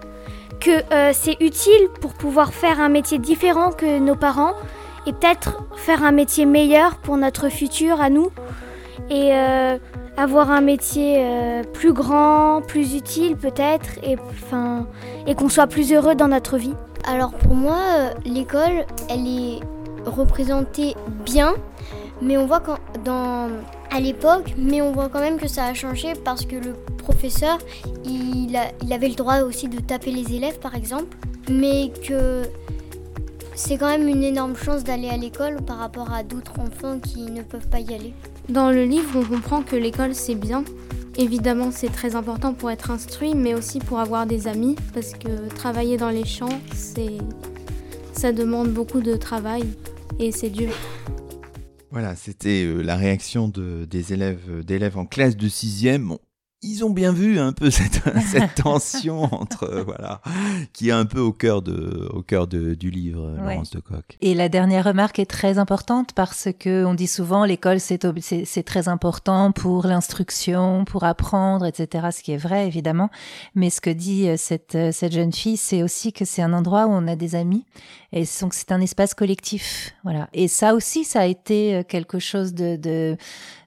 [0.63, 4.55] que euh, c'est utile pour pouvoir faire un métier différent que nos parents
[5.07, 8.31] et peut-être faire un métier meilleur pour notre futur à nous.
[9.11, 9.77] Et euh,
[10.17, 14.17] avoir un métier euh, plus grand, plus utile peut-être, et,
[15.27, 16.75] et qu'on soit plus heureux dans notre vie.
[17.09, 17.81] Alors pour moi,
[18.25, 19.61] l'école, elle est
[20.07, 20.95] représentée
[21.25, 21.55] bien,
[22.21, 23.49] mais on voit quand, dans,
[23.93, 27.59] à l'époque, mais on voit quand même que ça a changé parce que le professeur,
[28.05, 28.57] il,
[28.91, 31.17] avait le droit aussi de taper les élèves par exemple,
[31.51, 32.43] mais que
[33.55, 37.31] c'est quand même une énorme chance d'aller à l'école par rapport à d'autres enfants qui
[37.31, 38.15] ne peuvent pas y aller.
[38.49, 40.65] Dans le livre, on comprend que l'école c'est bien.
[41.19, 45.49] Évidemment, c'est très important pour être instruit, mais aussi pour avoir des amis, parce que
[45.55, 46.49] travailler dans les champs,
[48.13, 49.65] ça demande beaucoup de travail
[50.19, 50.73] et c'est dur.
[51.93, 56.17] Voilà, c'était euh, la réaction de, des élèves d'élèves en classe de sixième.
[56.63, 60.21] Ils ont bien vu un peu cette, cette tension entre euh, voilà
[60.73, 63.81] qui est un peu au cœur de au cœur de, du livre euh, Laurence de
[63.81, 64.17] Coq.
[64.21, 68.01] Et la dernière remarque est très importante parce que on dit souvent l'école c'est
[68.45, 72.09] c'est très important pour l'instruction, pour apprendre, etc.
[72.13, 73.11] Ce qui est vrai évidemment,
[73.55, 76.87] mais ce que dit euh, cette cette jeune fille, c'est aussi que c'est un endroit
[76.87, 77.65] où on a des amis
[78.13, 80.29] et donc c'est un espace collectif, voilà.
[80.35, 83.17] Et ça aussi, ça a été quelque chose de, de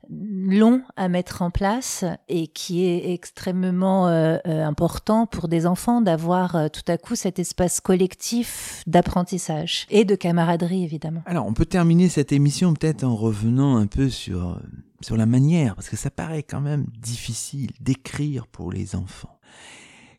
[0.10, 6.02] long à mettre en place et qui est extrêmement euh, euh, important pour des enfants
[6.02, 11.22] d'avoir euh, tout à coup cet espace collectif d'apprentissage et de camaraderie évidemment.
[11.26, 14.60] Alors on peut terminer cette émission peut-être en revenant un peu sur
[15.02, 19.40] sur la manière parce que ça paraît quand même difficile d'écrire pour les enfants.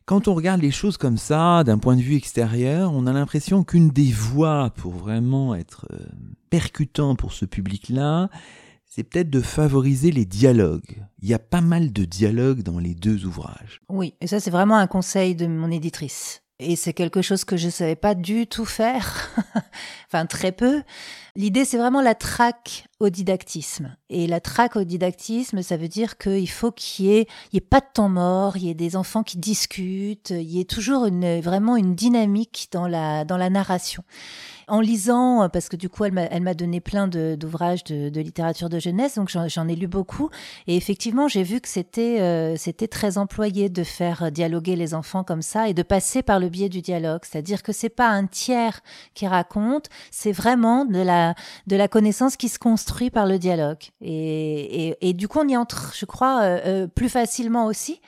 [0.05, 3.65] Quand on regarde les choses comme ça, d'un point de vue extérieur, on a l'impression
[3.65, 5.85] qu'une des voies pour vraiment être
[6.49, 8.29] percutant pour ce public-là,
[8.87, 11.03] c'est peut-être de favoriser les dialogues.
[11.21, 13.81] Il y a pas mal de dialogues dans les deux ouvrages.
[13.89, 16.41] Oui, et ça c'est vraiment un conseil de mon éditrice.
[16.59, 19.29] Et c'est quelque chose que je ne savais pas du tout faire,
[20.07, 20.81] enfin très peu.
[21.35, 23.95] L'idée, c'est vraiment la traque au didactisme.
[24.09, 27.17] Et la traque au didactisme, ça veut dire qu'il faut qu'il y
[27.53, 30.65] ait, pas de temps mort, il y ait des enfants qui discutent, il y ait
[30.65, 34.03] toujours vraiment une dynamique dans la narration
[34.67, 38.79] en lisant, parce que du coup, elle m'a donné plein d'ouvrages de, de, littérature de
[38.79, 40.29] jeunesse, donc j'en ai lu beaucoup.
[40.67, 42.55] Et effectivement, j'ai vu que c'était euh,
[42.89, 46.69] très employé de faire dialoguer les enfants comme ça et de passer par le biais
[46.69, 47.21] du dialogue.
[47.23, 48.81] C'est-à-dire que c'est pas un tiers
[49.13, 51.35] qui raconte, c'est vraiment de la,
[51.67, 53.83] de la connaissance qui se construit par le dialogue.
[54.01, 58.01] Et, et, et du coup, on y entre, je crois, euh, euh plus facilement aussi.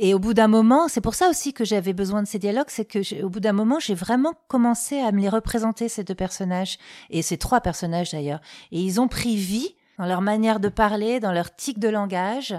[0.00, 2.68] Et au bout d'un moment, c'est pour ça aussi que j'avais besoin de ces dialogues,
[2.68, 6.14] c'est que au bout d'un moment, j'ai vraiment commencé à me les représenter ces deux
[6.14, 6.78] personnages
[7.10, 8.40] et ces trois personnages d'ailleurs.
[8.70, 12.54] Et ils ont pris vie dans leur manière de parler, dans leur tic de langage.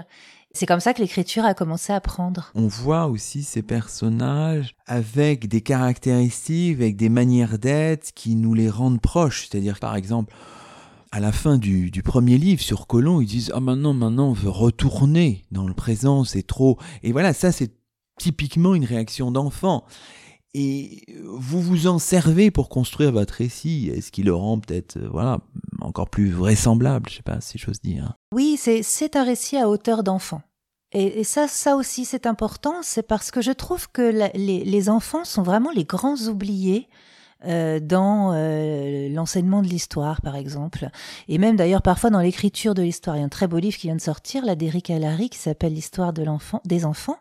[0.52, 2.50] C'est comme ça que l'écriture a commencé à prendre.
[2.54, 8.68] On voit aussi ces personnages avec des caractéristiques, avec des manières d'être qui nous les
[8.68, 9.48] rendent proches.
[9.48, 10.34] C'est-à-dire, par exemple,
[11.12, 14.50] à la fin du, premier livre sur Colomb, ils disent ah maintenant maintenant on veut
[14.50, 16.78] retourner dans le présent, c'est trop.
[17.02, 17.72] Et voilà, ça c'est
[18.18, 19.84] typiquement une réaction d'enfant.
[20.52, 23.90] Et vous vous en servez pour construire votre récit.
[23.94, 25.38] Est-ce qui le rend peut-être euh, voilà
[25.80, 27.08] encore plus vraisemblable?
[27.08, 28.14] Je sais pas si j'ose dire.
[28.32, 30.42] Oui, c'est c'est un récit à hauteur d'enfant.
[30.92, 34.02] Et, ça, ça aussi, c'est important, c'est parce que je trouve que
[34.34, 36.88] les, les, enfants sont vraiment les grands oubliés
[37.46, 40.90] euh, dans euh, l'enseignement de l'histoire, par exemple,
[41.28, 43.16] et même d'ailleurs parfois dans l'écriture de l'histoire.
[43.16, 45.38] Il y a un très beau livre qui vient de sortir, là, d'Éric Allary, qui
[45.38, 47.18] s'appelle L'histoire de l'enfant, des enfants.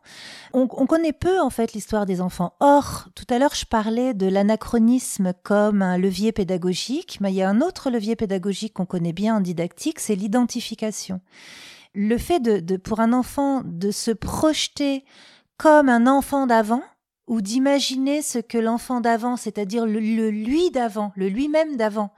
[0.54, 2.54] On, on, connaît peu en fait l'histoire des enfants.
[2.60, 7.42] Or, tout à l'heure, je parlais de l'anachronisme comme un levier pédagogique, mais il y
[7.42, 11.22] a un autre levier pédagogique qu'on connaît bien en didactique, c'est l'identification.
[11.96, 15.06] Le fait de, de, pour un enfant de se projeter
[15.58, 16.82] comme un enfant d'avant,
[17.30, 20.00] ou d'imaginer ce que l'enfant d'avant, c'est-à-dire le,
[20.30, 22.12] lui d'avant, le lui-même d'avant,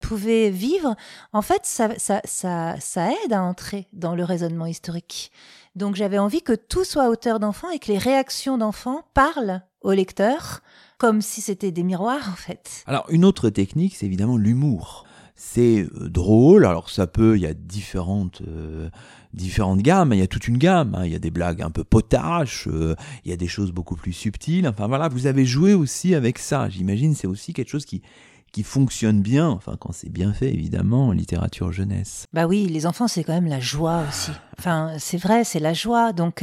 [0.00, 0.94] pouvait vivre,
[1.32, 5.32] en fait, ça, ça, ça, ça, aide à entrer dans le raisonnement historique.
[5.74, 9.62] Donc j'avais envie que tout soit à hauteur d'enfant et que les réactions d'enfants parlent
[9.80, 10.60] au lecteur
[10.98, 12.82] comme si c'était des miroirs, en fait.
[12.86, 15.06] Alors une autre technique, c'est évidemment l'humour
[15.36, 16.64] c'est euh, drôle.
[16.64, 18.88] Alors ça peut, il y a différentes euh,
[19.36, 20.12] différentes gammes.
[20.12, 20.94] Il y a toute une gamme.
[20.94, 21.04] Hein.
[21.04, 22.66] Il y a des blagues un peu potaches.
[22.68, 24.66] Euh, il y a des choses beaucoup plus subtiles.
[24.66, 26.68] Enfin voilà, vous avez joué aussi avec ça.
[26.68, 28.02] J'imagine c'est aussi quelque chose qui
[28.52, 32.24] qui fonctionne bien, enfin quand c'est bien fait évidemment en littérature jeunesse.
[32.32, 34.30] Bah oui, les enfants c'est quand même la joie aussi.
[34.58, 36.14] Enfin c'est vrai, c'est la joie.
[36.14, 36.42] Donc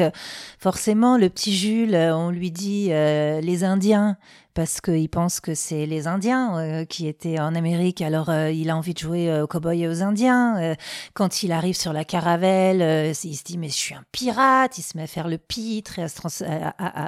[0.60, 4.18] forcément le petit Jules, on lui dit les Indiens,
[4.54, 8.02] parce qu'il pense que c'est les Indiens euh, qui étaient en Amérique.
[8.02, 10.76] Alors euh, il a envie de jouer euh, aux cowboys et aux Indiens.
[11.14, 14.78] quand il arrive sur la caravelle, il se dit mais je suis un pirate.
[14.78, 16.30] Il se met à faire le pitre et à se trans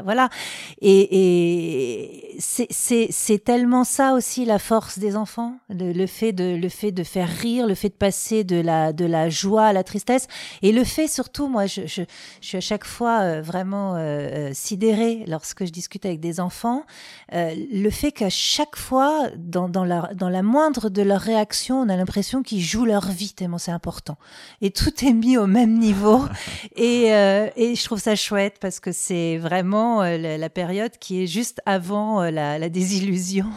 [0.04, 0.30] voilà.
[0.82, 6.70] Et, et c'est tellement ça aussi la force des enfants, le, le, fait de le
[6.70, 9.84] fait de faire rire, le fait de passer de la de la joie à la
[9.84, 10.28] tristesse
[10.62, 12.02] et le fait surtout, moi je, je,
[12.42, 13.96] je suis à chaque fois vraiment
[14.54, 16.84] sidérée lorsque je discute avec des enfants
[17.36, 21.82] euh, le fait qu'à chaque fois, dans, dans, la, dans la moindre de leurs réactions,
[21.82, 24.18] on a l'impression qu'ils jouent leur vie, tellement c'est important.
[24.62, 26.24] Et tout est mis au même niveau.
[26.76, 31.24] et, euh, et je trouve ça chouette parce que c'est vraiment euh, la, période qui
[31.24, 33.48] est juste avant la, la, désillusion.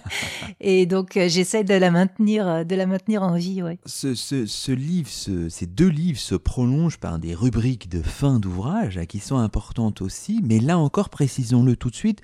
[0.60, 3.62] et donc, j'essaie de la maintenir, de la maintenir en vie.
[3.62, 3.78] Ouais.
[3.86, 8.38] Ce, ce, ce livre, ce, ces deux livres se prolongent par des rubriques de fin
[8.38, 10.40] d'ouvrage qui sont importantes aussi.
[10.44, 12.20] Mais là encore, précisons-le tout de suite,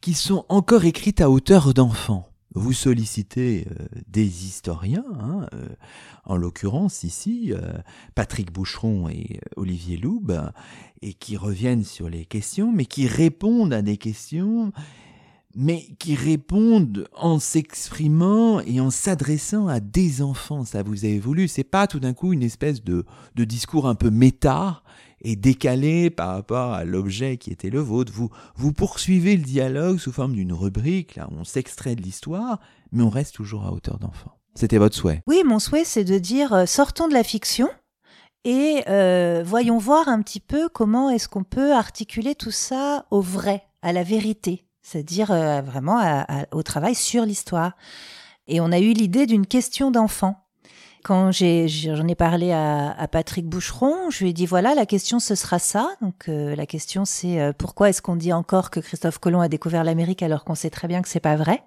[0.00, 2.26] qui sont encore écrites à hauteur d'enfant.
[2.54, 5.68] Vous sollicitez euh, des historiens, hein, euh,
[6.24, 7.72] en l'occurrence ici euh,
[8.16, 10.32] Patrick Boucheron et Olivier Loub,
[11.00, 14.72] et qui reviennent sur les questions, mais qui répondent à des questions,
[15.54, 20.64] mais qui répondent en s'exprimant et en s'adressant à des enfants.
[20.64, 23.04] Ça vous avez voulu, c'est pas tout d'un coup une espèce de,
[23.36, 24.82] de discours un peu méta
[25.22, 28.12] et décalé par rapport à l'objet qui était le vôtre.
[28.12, 32.60] Vous, vous poursuivez le dialogue sous forme d'une rubrique, là, on s'extrait de l'histoire,
[32.92, 34.32] mais on reste toujours à hauteur d'enfant.
[34.54, 37.68] C'était votre souhait Oui, mon souhait, c'est de dire euh, sortons de la fiction
[38.44, 43.20] et euh, voyons voir un petit peu comment est-ce qu'on peut articuler tout ça au
[43.20, 47.76] vrai, à la vérité, c'est-à-dire euh, vraiment au travail sur l'histoire.
[48.46, 50.39] Et on a eu l'idée d'une question d'enfant.
[51.02, 55.34] Quand j'en ai, parlé à, Patrick Boucheron, je lui ai dit voilà, la question ce
[55.34, 55.88] sera ça.
[56.02, 59.48] Donc euh, la question c'est euh, pourquoi est-ce qu'on dit encore que Christophe Colomb a
[59.48, 61.62] découvert l'Amérique alors qu'on sait très bien que c'est pas vrai?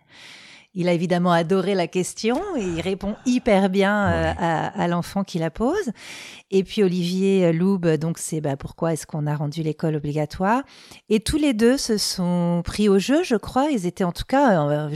[0.76, 5.38] Il a évidemment adoré la question et il répond hyper bien euh, à, l'enfant qui
[5.38, 5.92] la pose.
[6.50, 10.64] Et puis Olivier Loub, donc c'est bah, pourquoi est-ce qu'on a rendu l'école obligatoire?
[11.10, 13.70] Et tous les deux se sont pris au jeu, je crois.
[13.70, 14.90] Ils étaient en tout cas, euh,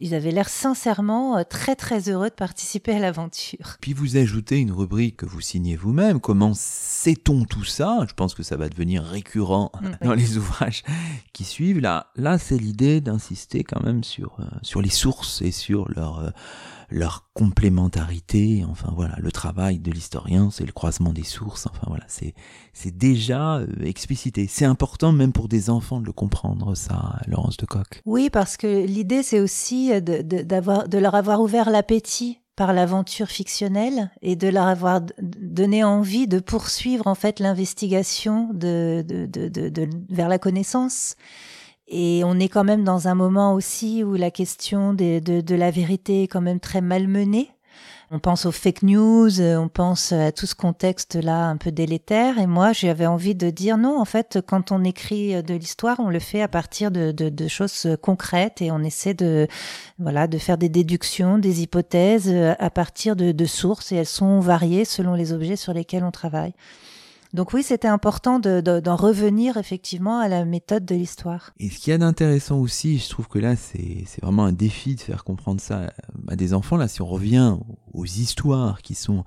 [0.00, 3.76] ils avaient l'air sincèrement euh, très très heureux de participer à l'aventure.
[3.80, 6.20] Puis vous ajoutez une rubrique que vous signez vous-même.
[6.20, 7.98] Comment sait-on tout ça?
[8.08, 10.84] Je pense que ça va devenir récurrent mm, dans les ouvrages
[11.34, 11.80] qui suivent.
[11.80, 16.30] Là, là c'est l'idée d'insister quand même sur, sur les sources et sur leur euh,
[16.90, 18.64] leur complémentarité.
[18.68, 21.66] Enfin voilà, le travail de l'historien, c'est le croisement des sources.
[21.66, 22.34] Enfin voilà, c'est
[22.72, 24.46] c'est déjà euh, explicité.
[24.48, 28.02] C'est important même pour des enfants de le comprendre ça, Laurence de Coq.
[28.06, 33.28] Oui, parce que l'idée c'est aussi de, d'avoir de leur avoir ouvert l'appétit par l'aventure
[33.28, 39.48] fictionnelle et de leur avoir donné envie de poursuivre en fait l'investigation de, de, de,
[39.68, 41.14] de, vers la connaissance.
[41.88, 45.70] Et on est quand même dans un moment aussi où la question de, de, la
[45.70, 47.50] vérité est quand même très malmenée.
[48.10, 52.38] On pense aux fake news, on pense à tout ce contexte-là un peu délétère.
[52.38, 56.08] Et moi, j'avais envie de dire non, en fait, quand on écrit de l'histoire, on
[56.08, 59.46] le fait à partir de, de, de, choses concrètes et on essaie de,
[59.98, 64.40] voilà, de faire des déductions, des hypothèses à partir de, de sources et elles sont
[64.40, 66.54] variées selon les objets sur lesquels on travaille.
[67.34, 71.50] Donc oui, c'était important d'en de, revenir effectivement à la méthode de l'histoire.
[71.58, 74.94] Et ce qu'il y a d'intéressant aussi, je trouve que là, c'est vraiment un défi
[74.94, 75.92] de faire comprendre ça
[76.26, 76.76] à des enfants.
[76.76, 77.56] Là, si on revient
[77.92, 79.24] aux histoires qui sont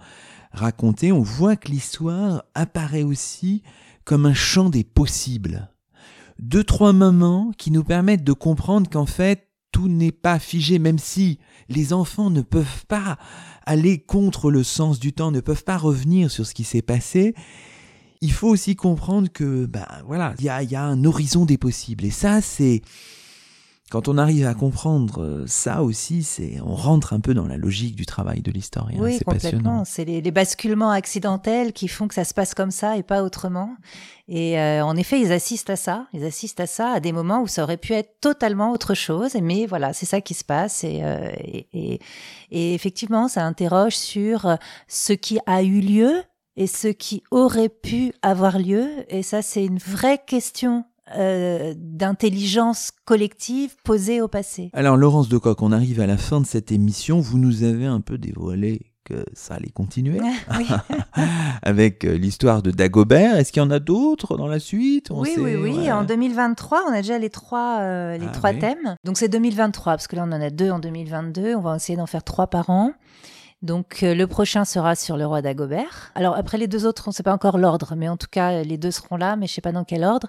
[0.51, 3.61] racontées, on voit que l'histoire apparaît aussi
[4.03, 5.69] comme un champ des possibles.
[6.39, 10.97] Deux, trois moments qui nous permettent de comprendre qu'en fait, tout n'est pas figé, même
[10.97, 11.39] si
[11.69, 13.17] les enfants ne peuvent pas
[13.63, 17.35] aller contre le sens du temps, ne peuvent pas revenir sur ce qui s'est passé
[18.21, 21.57] il faut aussi comprendre que, ben voilà, il y a, y a un horizon des
[21.57, 22.05] possibles.
[22.05, 22.81] Et ça, c'est
[23.91, 27.57] quand on arrive à comprendre euh, ça aussi, c'est on rentre un peu dans la
[27.57, 28.97] logique du travail de l'historien.
[29.01, 29.83] Oui, c'est complètement.
[29.83, 33.21] C'est les, les, basculements accidentels qui font que ça se passe comme ça et pas
[33.21, 33.75] autrement.
[34.29, 36.07] Et euh, en effet, ils assistent à ça.
[36.13, 39.35] Ils assistent à ça à des moments où ça aurait pu être totalement autre chose.
[39.41, 40.85] Mais voilà, c'est ça qui se passe.
[40.85, 41.99] Et, euh, et, et,
[42.51, 44.57] et effectivement, ça interroge sur
[44.87, 46.23] ce qui a eu lieu
[46.57, 48.87] et ce qui aurait pu avoir lieu.
[49.09, 50.85] Et ça, c'est une vraie question
[51.15, 54.69] euh, d'intelligence collective posée au passé.
[54.73, 57.19] Alors, Laurence de Coq, on arrive à la fin de cette émission.
[57.19, 60.19] Vous nous avez un peu dévoilé que ça allait continuer
[61.63, 63.35] avec euh, l'histoire de Dagobert.
[63.35, 65.09] Est-ce qu'il y en a d'autres dans la suite?
[65.11, 65.91] Oui, oui, oui.
[65.91, 68.95] En 2023, on a déjà les trois, euh, les ah trois thèmes.
[69.03, 71.55] Donc c'est 2023 parce que là on en a deux en 2022.
[71.55, 72.93] On va essayer d'en faire trois par an.
[73.61, 76.11] Donc euh, le prochain sera sur le roi d'Agobert.
[76.15, 78.63] Alors après les deux autres, on ne sait pas encore l'ordre, mais en tout cas
[78.63, 80.27] les deux seront là, mais je ne sais pas dans quel ordre.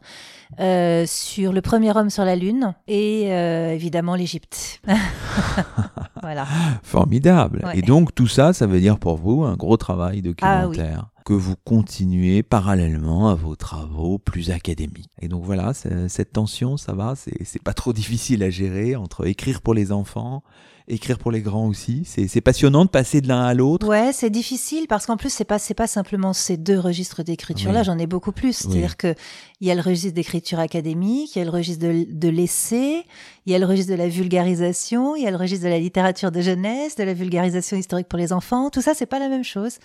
[0.60, 4.82] Euh, sur le premier homme sur la lune et euh, évidemment l'Égypte.
[6.22, 6.46] voilà.
[6.82, 7.62] Formidable.
[7.64, 7.78] Ouais.
[7.78, 10.78] Et donc tout ça, ça veut dire pour vous un gros travail Ah oui.
[11.24, 15.10] Que vous continuez parallèlement à vos travaux plus académiques.
[15.20, 19.60] Et donc voilà, cette tension, ça va, c'est pas trop difficile à gérer entre écrire
[19.62, 20.42] pour les enfants,
[20.88, 22.02] écrire pour les grands aussi.
[22.04, 23.86] C'est passionnant de passer de l'un à l'autre.
[23.86, 27.80] Ouais, c'est difficile parce qu'en plus c'est pas pas simplement ces deux registres d'écriture là,
[27.80, 27.84] Oui.
[27.86, 28.48] j'en ai beaucoup plus.
[28.48, 28.54] Oui.
[28.72, 29.14] C'est-à-dire que
[29.60, 33.04] il y a le registre d'écriture académique, il y a le registre de, de l'essai,
[33.46, 35.78] il y a le registre de la vulgarisation, il y a le registre de la
[35.78, 38.70] littérature de jeunesse, de la vulgarisation historique pour les enfants.
[38.70, 39.78] Tout ça c'est pas la même chose.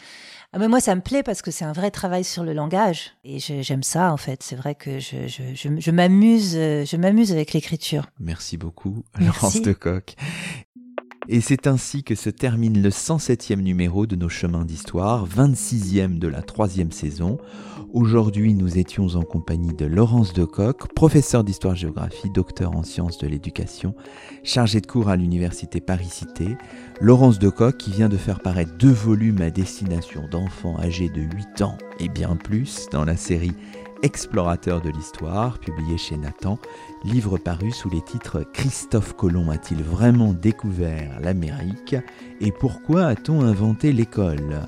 [0.54, 3.12] Ah, mais moi ça me plaît parce que c'est un vrai travail sur le langage
[3.24, 4.44] et j'aime ça en fait.
[4.44, 8.06] C'est vrai que je je, je, je m'amuse euh, je m'amuse avec l'écriture.
[8.20, 9.26] Merci beaucoup, Merci.
[9.26, 10.16] Laurence Decoq.
[11.30, 16.28] Et c'est ainsi que se termine le 107e numéro de nos chemins d'histoire, 26e de
[16.30, 17.38] la troisième saison.
[17.98, 23.96] Aujourd'hui, nous étions en compagnie de Laurence Decoq, professeure d'histoire-géographie, docteur en sciences de l'éducation,
[24.44, 26.58] chargée de cours à l'université Paris-Cité.
[27.02, 31.64] Laurence Decoq qui vient de faire paraître deux volumes à destination d'enfants âgés de 8
[31.64, 33.54] ans et bien plus dans la série
[34.04, 36.60] Explorateurs de l'histoire, publiée chez Nathan
[37.04, 41.96] livre paru sous les titres Christophe Colomb a-t-il vraiment découvert l'Amérique
[42.40, 44.68] et pourquoi a-t-on inventé l'école?